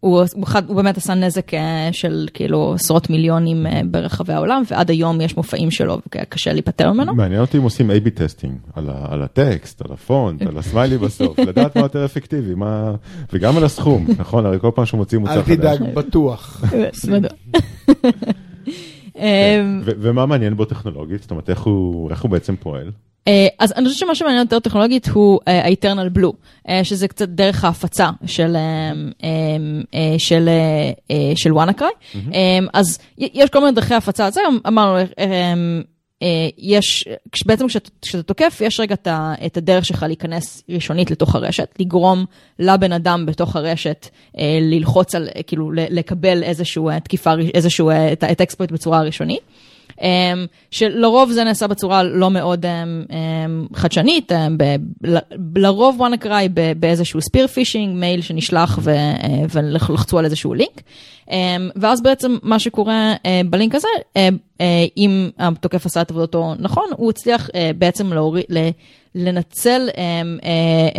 [0.00, 0.22] הוא,
[0.66, 1.50] הוא באמת עשה נזק
[1.92, 7.14] של כאילו עשרות מיליונים ברחבי העולם, ועד היום יש מופעים שלו, וקשה להיפטר ממנו.
[7.14, 11.76] מעניין אותי אם עושים A-B testing, על, על הטקסט, על הפונט, על הסמיילי בסוף, לדעת
[11.76, 12.94] מה יותר אפקטיבי, מה...
[13.32, 14.46] וגם על הסכום, נכון?
[14.46, 15.50] הרי כל פעם מוציא מוצר חדש.
[15.50, 16.64] אל תדאג, בטוח.
[19.84, 21.22] ומה מעניין בו טכנולוגית?
[21.22, 22.90] זאת אומרת, איך הוא, איך הוא בעצם פועל?
[23.58, 28.56] אז אני חושבת שמה שמעניין יותר טכנולוגית הוא ה-Eternal Blue, שזה קצת דרך ההפצה של,
[30.18, 30.48] של,
[31.34, 32.14] של WannaCry.
[32.72, 34.98] אז יש כל מיני דרכי הפצה, זה אמרנו,
[36.58, 37.08] יש,
[37.46, 37.66] בעצם
[38.02, 38.94] כשאתה תוקף, יש רגע
[39.46, 42.24] את הדרך שלך להיכנס ראשונית לתוך הרשת, לגרום
[42.58, 44.08] לבן אדם בתוך הרשת
[44.60, 47.90] ללחוץ על, כאילו לקבל איזשהו תקיפה, איזשהו,
[48.32, 49.40] את האקספויט בצורה ראשונית.
[50.70, 52.66] שלרוב זה נעשה בצורה לא מאוד
[53.74, 54.32] חדשנית,
[55.56, 58.78] לרוב WannaCry באיזשהו spear phishing, מייל שנשלח
[59.52, 60.82] ולחצו על איזשהו לינק.
[61.76, 63.14] ואז בעצם מה שקורה
[63.50, 63.88] בלינק הזה,
[64.96, 68.44] אם התוקף עשה את עבודתו נכון, הוא הצליח בעצם להוריד,
[69.14, 69.88] לנצל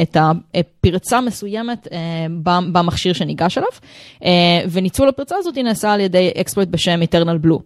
[0.01, 0.17] את
[0.54, 1.88] הפרצה מסוימת
[2.71, 3.69] במכשיר שניגש אליו,
[4.71, 7.60] וניצול הפרצה הזאת נעשה על ידי exploit בשם Eternal Blue.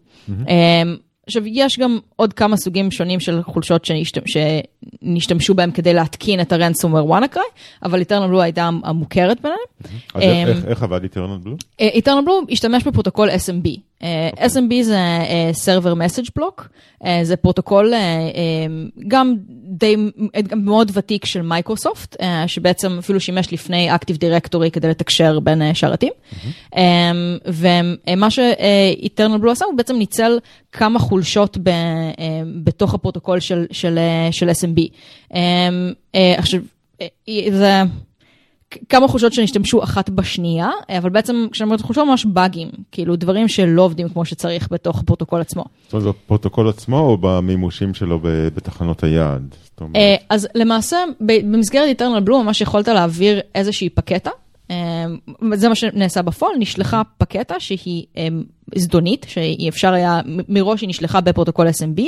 [1.27, 3.87] עכשיו, יש גם עוד כמה סוגים שונים של חולשות
[4.25, 7.39] שנשתמשו בהם כדי להתקין את ה-ransomware WannaCry,
[7.83, 9.59] אבל Eternal Blue הייתה המוכרת ביניהם.
[10.49, 11.81] אז איך עבד Eternal Blue?
[11.81, 13.69] Eternal Blue השתמש בפרוטוקול SMB.
[14.37, 14.97] SMB זה
[15.65, 16.63] Server Message Block,
[17.23, 17.93] זה פרוטוקול
[19.07, 19.35] גם
[19.69, 19.95] די
[20.55, 22.15] מאוד ותיק של מייקרוסופט,
[22.47, 26.13] שבעצם אפילו שימש לפני Active Directory כדי לתקשר בין שרתים.
[27.45, 30.39] ומה ש-Eternal Blue עשה, הוא בעצם ניצל
[30.71, 31.57] כמה חולשות
[32.63, 33.39] בתוך הפרוטוקול
[33.71, 34.81] של SMB.
[36.37, 36.61] עכשיו,
[37.51, 37.81] זה...
[38.89, 43.81] כמה חולשות שנשתמשו אחת בשנייה, אבל בעצם כשאני אומרת חולשות ממש באגים, כאילו דברים שלא
[43.81, 45.65] עובדים כמו שצריך בתוך הפרוטוקול עצמו.
[45.83, 49.55] זאת אומרת, בפרוטוקול עצמו או במימושים שלו בתחנות היעד?
[50.29, 54.29] אז למעשה, במסגרת Eternal Blue ממש יכולת להעביר איזושהי פקטה.
[55.53, 58.05] זה מה שנעשה בפועל, נשלחה פקטה שהיא
[58.75, 62.01] זדונית, שאי אפשר היה, מראש היא נשלחה בפרוטוקול SMB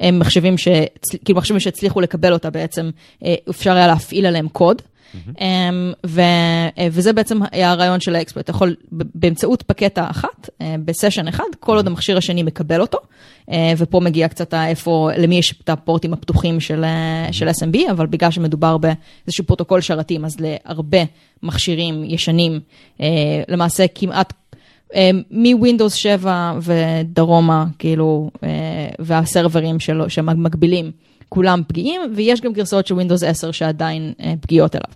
[0.00, 0.54] למחשבים
[1.24, 2.90] כאילו מחשבים שהצליחו לקבל אותה בעצם,
[3.50, 4.82] אפשר היה להפעיל עליהם קוד.
[5.14, 5.42] אמ-המ.
[6.06, 6.20] ו,
[6.90, 10.50] וזה בעצם היה הרעיון של ה exploit, אתה יכול באמצעות פקטה אחת,
[10.84, 12.98] ב session אחד, כל עוד המכשיר השני מקבל אותו,
[13.78, 16.84] ופה מגיע קצת איפה, למי יש את הפורטים הפתוחים של.
[17.32, 20.98] של SMB, אבל בגלל שמדובר באיזשהו פרוטוקול שרתים, אז להרבה
[21.42, 22.60] מכשירים ישנים,
[23.48, 24.32] למעשה כמעט
[25.30, 28.30] מווינדוס 7 ודרומה, כאילו,
[28.98, 30.90] והסרברים שלו, שמגבילים.
[31.28, 34.90] כולם פגיעים, ויש גם גרסאות של Windows 10 שעדיין פגיעות אליו.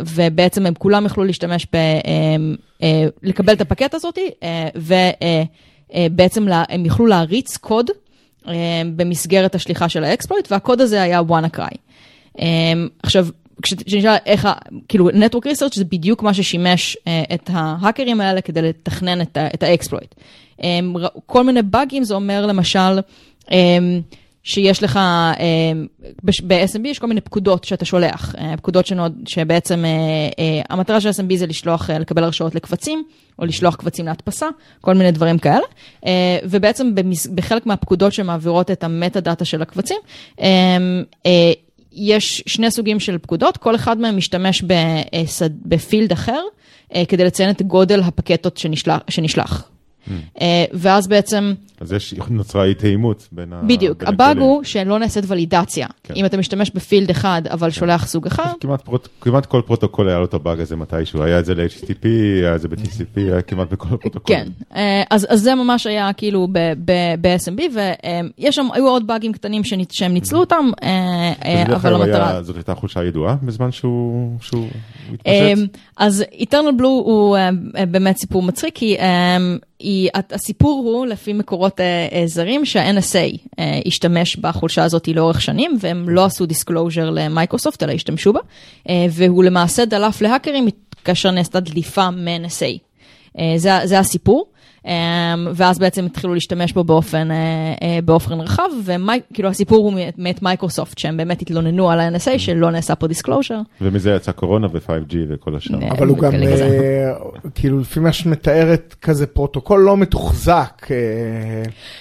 [0.00, 1.76] ובעצם הם כולם יכלו להשתמש ב...
[3.22, 4.18] לקבל את הפקט הזאת,
[5.94, 7.90] ובעצם הם יכלו להריץ קוד
[8.96, 11.76] במסגרת השליחה של האקספלויט, והקוד הזה היה WannaCry.
[13.02, 13.26] עכשיו,
[13.62, 14.48] כשנשאל איך,
[14.88, 16.96] כאילו, Network Research זה בדיוק מה ששימש
[17.34, 19.20] את ההאקרים האלה כדי לתכנן
[19.54, 20.14] את ה exploit.
[21.26, 22.98] כל מיני באגים, זה אומר למשל,
[24.48, 24.98] שיש לך,
[26.22, 29.84] ב-SMB יש כל מיני פקודות שאתה שולח, פקודות שנוד, שבעצם
[30.68, 33.04] המטרה של SMB זה לשלוח, לקבל הרשאות לקבצים,
[33.38, 34.46] או לשלוח קבצים להדפסה,
[34.80, 35.64] כל מיני דברים כאלה,
[36.44, 36.90] ובעצם
[37.34, 39.98] בחלק מהפקודות שמעבירות את ה metadata של הקבצים,
[41.92, 44.64] יש שני סוגים של פקודות, כל אחד מהם משתמש
[45.64, 46.40] ב field אחר,
[47.08, 48.56] כדי לציין את גודל הפקטות
[49.08, 49.68] שנשלח.
[50.72, 51.54] ואז בעצם...
[51.80, 53.62] אז יש, נוצרה אי תאימות בין ה...
[53.66, 55.86] בדיוק, הבאג הוא שלא נעשית ולידציה.
[56.02, 56.14] כן.
[56.16, 57.74] אם אתה משתמש ב field אחד, אבל כן.
[57.74, 58.52] שולח סוג אחר.
[59.20, 62.06] כמעט, כל פרוטוקול היה לו את הבאג הזה מתישהו, היה את זה ל-HTTP,
[62.42, 64.36] היה את זה ב-TCP, היה כמעט בכל הפרוטוקול.
[64.36, 64.48] כן,
[65.10, 66.48] אז, אז זה ממש היה כאילו
[66.84, 67.60] ב-SMB,
[68.38, 70.70] ויש שם, היו עוד באגים קטנים שהם ניצלו אותם,
[71.74, 72.42] אבל המטרה...
[72.42, 74.66] זאת הייתה חולשה ידועה בזמן שהוא, שהוא
[75.14, 75.78] התפשט?
[75.96, 77.38] אז Eternal Blue הוא
[77.90, 78.96] באמת סיפור מצחיק, כי
[79.80, 86.08] היא, הסיפור הוא, לפי מקורות uh, זרים, שה-NSA uh, השתמש בחולשה הזאת לאורך שנים, והם
[86.08, 90.68] לא עשו disclosure ל Microsoft, אלא השתמשו בה, uh, והוא למעשה דלף להאקרים
[91.04, 92.87] כאשר נעשתה דליפה מ-NSA.
[93.38, 94.44] Uh, זה, זה הסיפור.
[94.88, 94.92] אמ,
[95.54, 97.36] ואז בעצם התחילו להשתמש בו באופן, אה,
[97.82, 102.38] אה, באופן רחב, וכאילו הסיפור הוא מאת מייקרוסופט, שהם באמת התלוננו על ה-NSA.
[102.38, 103.60] שלא נעשה פה disclosure.
[103.80, 105.82] ומזה יצא קורונה ו-5G וכל השאר.
[105.82, 106.32] אה, אבל הוא גם,
[107.54, 110.86] כאילו לפי מה שאת מתארת, כזה פרוטוקול לא מתוחזק,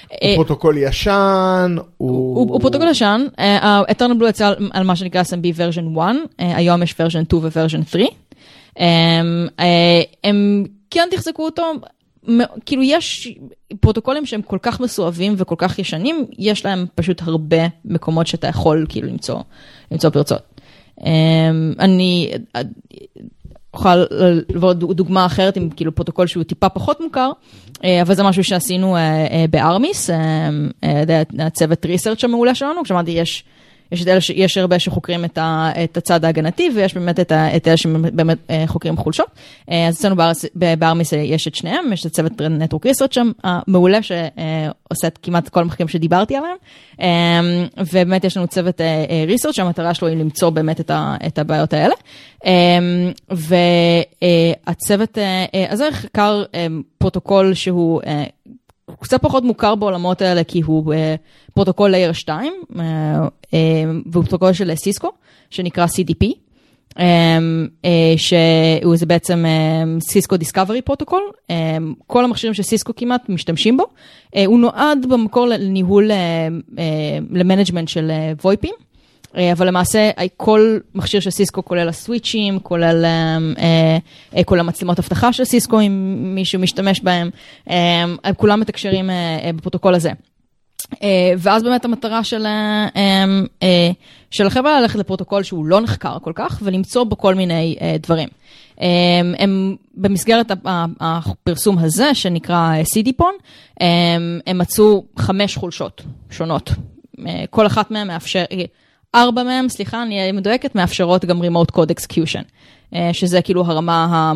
[0.08, 2.52] הוא פרוטוקול ישן, הוא...
[2.52, 7.26] הוא פרוטוקול ישן, ה-Eternal Blue יצא על מה שנקרא SMB version 1, היום יש version
[7.26, 8.04] 2 ו-version 3.
[10.24, 11.64] הם כן תחזקו אותו,
[12.66, 13.34] כאילו יש
[13.80, 18.86] פרוטוקולים שהם כל כך מסואבים וכל כך ישנים, יש להם פשוט הרבה מקומות שאתה יכול
[18.90, 19.40] כאילו למצוא,
[19.92, 20.42] למצוא פרצות.
[21.06, 22.32] אמ, אני
[23.74, 23.96] אוכל
[24.56, 27.32] להביא דוגמה אחרת עם כאילו פרוטוקול שהוא טיפה פחות מוכר,
[27.84, 30.10] אה, אבל זה משהו שעשינו אה, אה, ב Armis,
[31.40, 33.44] הצוות research המעולה שלנו, כשאמרתי יש...
[33.92, 34.30] יש, את אלה ש...
[34.30, 35.72] יש הרבה שחוקרים את, ה...
[35.84, 37.56] את הצד ההגנתי, ויש באמת את, ה...
[37.56, 39.28] את אלה שבאמת אה, חוקרים חולשות.
[39.72, 40.16] אה, אז אצלנו
[40.56, 45.50] ב Armis יש את שניהם, יש את הצוות network research שם, המעולה שעושה את כמעט
[45.50, 46.58] כל המחקרים שדיברתי עליהם,
[47.02, 47.40] אה,
[47.92, 48.82] ובאמת יש לנו צוות
[49.28, 51.16] research שהמטרה שלו היא למצוא באמת את, ה...
[51.28, 51.94] את הבעיות האלה.
[53.30, 55.18] והצוות
[55.70, 56.44] הזה חקר
[56.98, 58.02] פרוטוקול שהוא
[58.88, 60.98] הוא קצת פחות מוכר בעולמות האלה כי הוא uh,
[61.54, 62.78] פרוטוקול layer 2, uh, uh,
[64.06, 65.10] והוא פרוטוקול של סיסקו,
[65.50, 66.26] שנקרא CDP,
[66.94, 67.00] um,
[67.84, 69.46] uh, שהוא זה בעצם
[70.02, 71.22] Cisco Discovery Protocol,
[72.08, 76.14] כל המכשירים של סיסקו כמעט משתמשים בו, uh, הוא נועד במקור לניהול, uh,
[76.76, 76.80] uh,
[77.32, 78.12] ל management של
[78.44, 78.74] VoIP ים.
[79.36, 83.98] אה, אבל למעשה כל מכשיר של סיסקו כולל הסוויצ'ים, כולל, אה,
[84.38, 87.30] אה, כל המצלמות אבטחה של סיסקו, אם מישהו משתמש בהם,
[88.38, 89.10] כולם מתקשרים
[89.56, 90.12] בפרוטוקול הזה.
[91.38, 92.46] ואז באמת המטרה של,
[94.32, 98.30] של החברה ללכת לפרוטוקול שהוא לא נחקר כל כך, ולמצוא בו כל מיני דברים.
[99.38, 100.52] הם במסגרת
[101.00, 103.44] הפרסום הזה, שנקרא CDPON,
[104.48, 106.72] הם מצאו חמש חולשות שונות.
[107.50, 108.44] כל אחת מהן מאפשר...
[109.16, 112.44] ארבע מהם, סליחה, אני מדויקת, מאפשרות גם Remote Code Execution,
[112.94, 114.34] אה, שזה כאילו הרמה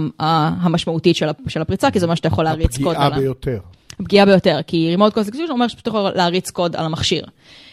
[0.61, 1.15] המשמעותית
[1.47, 2.95] של הפריצה, כי זה מה שאתה יכול להריץ קוד.
[2.95, 3.59] הפגיעה ביותר.
[3.99, 7.25] הפגיעה ביותר, כי Remote Code Execution אומר שאתה יכול להריץ קוד על המכשיר.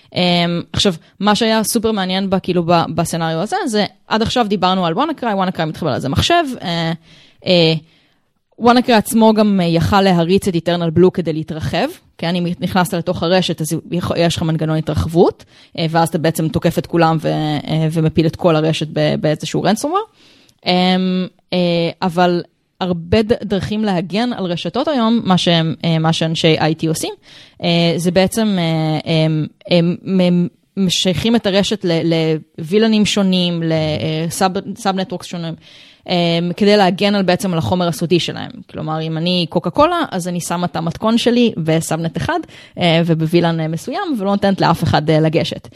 [0.07, 0.19] Um,
[0.73, 5.35] עכשיו, מה שהיה סופר מעניין בה, כאילו בסצנריו הזה, זה עד עכשיו דיברנו על וואנקריי,
[5.35, 6.45] וואנקריי מתחבר לזה מחשב.
[6.59, 6.63] Uh,
[7.45, 7.49] uh,
[8.59, 11.89] וואנקרי עצמו גם אה, יכל להריץ את איטרנל בלו כדי להתרחב,
[12.19, 13.77] כי אני נכנסת לתוך הרשת, אז
[14.17, 15.45] יש לך מנגנון התרחבות,
[15.79, 18.87] אה, ואז אתה בעצם תוקף את כולם ו, אה, ומפיל את כל הרשת
[19.21, 19.99] באיזשהו רנסומר.
[20.67, 21.27] אמ,
[22.03, 22.43] אבל
[22.81, 27.15] הרבה דרכים להגן על רשתות היום, מה, שהם, מה שאנשי IT עושים,
[27.97, 28.59] זה בעצם
[29.05, 35.55] הם, הם, הם משייכים את הרשת לווילנים שונים, לסאב נטוורקס שונים.
[36.09, 38.51] אמ, כדי להגן על בעצם על החומר הסודי שלהם.
[38.71, 42.41] כלומר, אם אני קוקה קולה, אז אני שמה את המתכון שלי וסאבנט אחד
[42.79, 45.69] אה, ובווילן אה, מסוים, ולא נותנת לאף אחד אה, לגשת.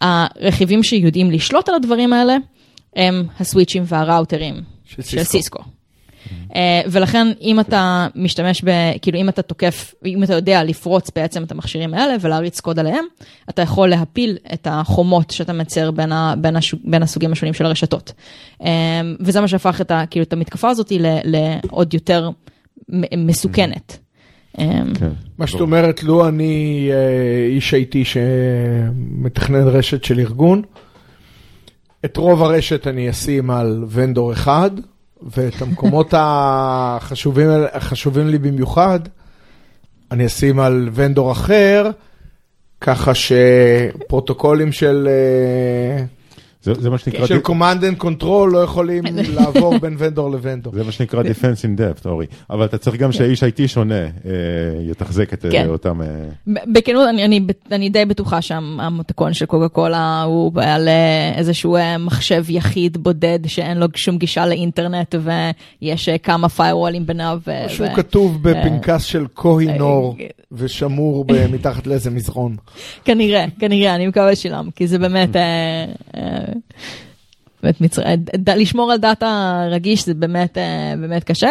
[0.00, 2.36] הרכיבים שיודעים לשלוט על הדברים האלה
[2.96, 4.54] הם הסוויצ'ים והראוטרים
[4.84, 5.62] של, של סיסקו.
[6.54, 8.70] אה, ולכן אם אתה משתמש ב...
[9.02, 13.04] כאילו אם אתה תוקף, אם אתה יודע לפרוץ בעצם את המכשירים האלה ולהריץ קוד עליהם,
[13.50, 17.66] אתה יכול להפיל את החומות שאתה מצייר בין, ה, בין, השוג, בין הסוגים השונים של
[17.66, 18.12] הרשתות.
[18.62, 20.92] אה, וזה מה שהפך את, ה, כאילו, את המתקפה הזאת
[21.24, 22.30] לעוד יותר
[23.16, 23.98] מסוכנת.
[24.58, 25.08] אה, כן.
[25.38, 26.90] מה שאת אומרת, לו אני
[27.48, 30.62] איש הייתי שמתכנן רשת של ארגון,
[32.04, 34.70] את רוב הרשת אני אשים על ונדור אחד,
[35.36, 39.00] ואת המקומות החשובים, החשובים לי במיוחד,
[40.10, 41.90] אני אשים על ונדור אחר,
[42.80, 45.08] ככה שפרוטוקולים של...
[46.62, 47.26] זה, זה מה שנקרא...
[47.26, 49.04] של command and control לא יכולים
[49.36, 50.72] לעבור בין ונדור לוונדור.
[50.74, 52.26] זה מה שנקרא defense in depth, אורי.
[52.50, 53.18] אבל אתה צריך גם כן.
[53.18, 54.10] שהאיש IT שונה אה,
[54.90, 55.68] יתחזק את אה, כן.
[55.68, 56.02] אותם...
[56.02, 56.06] אה,
[56.46, 57.40] בכנות, אני, אני,
[57.72, 60.88] אני די בטוחה שהמותקון של קוקה קולה הוא על
[61.36, 65.14] איזשהו מחשב יחיד בודד שאין לו שום גישה לאינטרנט
[65.82, 67.40] ויש כמה firewallים ביניו.
[67.66, 67.96] משהו ו...
[67.96, 70.16] כתוב בפנקס של כהינור
[70.52, 72.56] ושמור מתחת לאיזה מזרון.
[73.04, 75.36] כנראה, כנראה, אני מקווה שלם, כי זה באמת...
[77.62, 78.02] באמת מצר...
[78.56, 81.50] לשמור על דאטה רגיש זה באמת, אה, באמת קשה,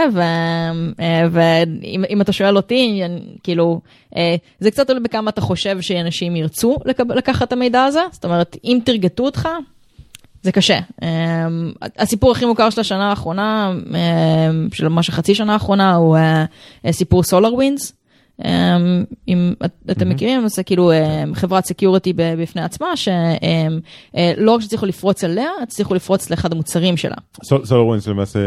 [1.00, 3.02] אה, ואם אתה שואל אותי,
[3.44, 3.82] כאילו,
[4.18, 8.58] אה, זה קצת תלוי בכמה אתה חושב שאנשים ירצו לקחת את המידע הזה, זאת אומרת,
[8.64, 9.50] אם תרגטו אותך,
[10.44, 10.80] זה קשה.
[11.98, 13.74] הסיפור הכי מוכר של השנה האחרונה,
[14.74, 16.18] של ממש החצי שנה האחרונה, הוא
[16.92, 17.94] SolarWinds.
[18.42, 18.46] Um,
[19.28, 23.12] אם את, אתם מכירים, זה כאילו um, חברת security בפני עצמה, שלא
[24.16, 27.16] uh, רק שהצליחו לפרוץ אליה, הצליחו לפרוץ לאחד המוצרים שלה.
[27.44, 28.40] SolarWinds למעשה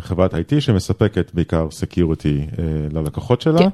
[0.00, 2.58] חברת IT שמספקת בעיקר security uh,
[2.94, 3.68] ללקוחות שלה, כן.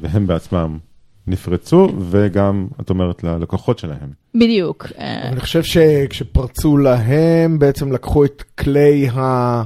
[0.00, 0.78] והם בעצמם
[1.26, 4.08] נפרצו, וגם, את אומרת, ללקוחות שלהם.
[4.34, 4.86] בדיוק.
[4.98, 9.62] אני חושב שכשפרצו להם, בעצם לקחו את כלי ה...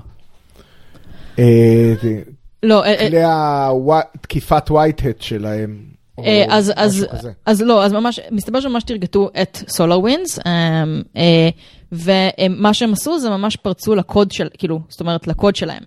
[2.62, 3.22] לא, כלי
[4.14, 5.96] התקיפת white-hat שלהם.
[6.48, 7.06] אז, אז,
[7.46, 10.40] אז לא, אז ממש, מסתבר שממש תרגטו את SolarWinds,
[11.92, 15.82] ומה שהם עשו זה ממש פרצו לקוד של, כאילו, זאת אומרת, לקוד שלהם.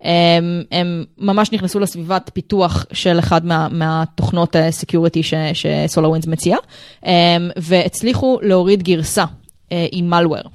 [0.00, 5.22] הם, הם ממש נכנסו לסביבת פיתוח של אחד מה, מהתוכנות ה security
[5.52, 6.56] ש SolarWinds מציע,
[7.56, 9.24] והצליחו להוריד גרסה
[9.70, 10.48] עם malware.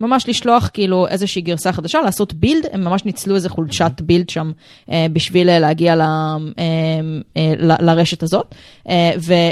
[0.00, 4.52] ממש לשלוח כאילו איזושהי גרסה חדשה, לעשות build, הם ממש ניצלו איזה חולשת build שם
[5.12, 6.02] בשביל להגיע ל,
[7.58, 8.54] ל, לרשת הזאת,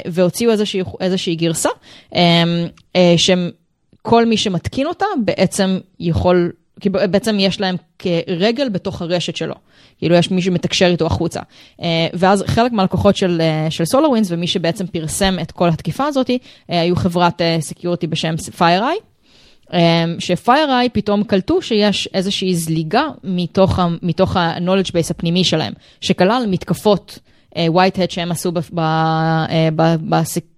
[0.06, 1.68] והוציאו איזושהי, איזושהי גרסה,
[3.16, 9.54] שכל מי שמתקין אותה בעצם יכול כי בעצם יש להם כרגל בתוך הרשת שלו.
[9.98, 11.40] כאילו יש מי שמתקשר איתו החוצה.
[12.12, 16.30] ואז חלק מהלקוחות של, של SolarWinds ומי שבעצם פרסם את כל התקיפה הזאת,
[16.68, 19.11] היו חברת סקיורטי בשם FireEye.
[20.18, 23.04] ש-FireEye פתאום קלטו שיש איזושהי זליגה
[24.02, 27.18] מתוך ה-knowledge base הפנימי שלהם, שכלל מתקפות.
[27.54, 28.52] white hat שהם עשו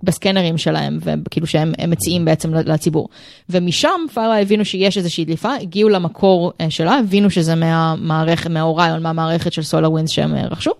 [0.02, 3.08] בסקנרים שלהם, וכאילו שהם מציעים בעצם לציבור.
[3.50, 9.62] ומשם פארה הבינו שיש איזושהי דליפה, הגיעו למקור שלה, הבינו שזה מהמערכת, מהאוריון, מהמערכת של
[9.62, 10.70] סולר ווינס שהם רכשו,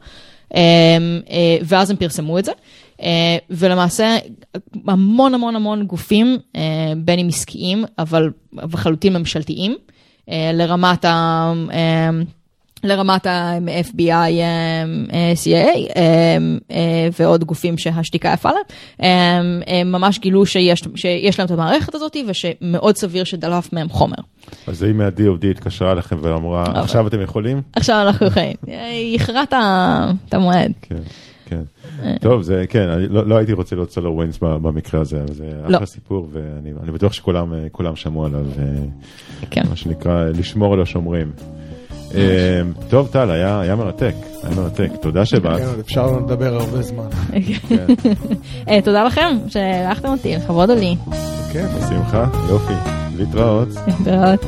[1.62, 2.53] ואז הם פרסמו את זה.
[3.51, 4.16] ולמעשה
[4.86, 6.38] המון המון המון גופים,
[6.97, 9.76] בין אם עסקיים, אבל לחלוטין ממשלתיים,
[10.28, 11.53] לרמת ה...
[12.84, 14.40] לרמת ה-FBI,
[15.45, 15.99] CIA
[17.18, 22.97] ועוד גופים שהשתיקה יפה להם, הם ממש גילו שיש, שיש להם את המערכת הזאת ושמאוד
[22.97, 24.16] סביר שדלף מהם חומר.
[24.66, 27.62] אז אם ה-DOD התקשרה אליכם ואמרה, עכשיו אתם יכולים?
[27.76, 30.72] עכשיו אנחנו יכולים, היא איחרה את המועד.
[30.82, 30.97] כן.
[31.47, 31.62] כן,
[32.20, 35.76] טוב, זה כן, אני לא, לא הייתי רוצה להיות סולר ווינס במקרה הזה, זה לא.
[35.76, 37.53] אחלה סיפור ואני בטוח שכולם
[37.95, 38.47] שמעו עליו,
[39.51, 39.62] כן.
[39.68, 41.32] מה שנקרא לשמור על השומרים.
[42.88, 45.61] טוב, טל, היה מרתק, היה מרתק, תודה שבאת.
[45.61, 47.09] כן, אפשר לדבר הרבה זמן.
[48.68, 50.97] אה, תודה לכם שאירחתם אותי, לכבוד הוא לי.
[51.53, 52.72] כן, בשמחה, יופי,
[53.16, 53.68] להתראות.
[53.86, 54.45] להתראות.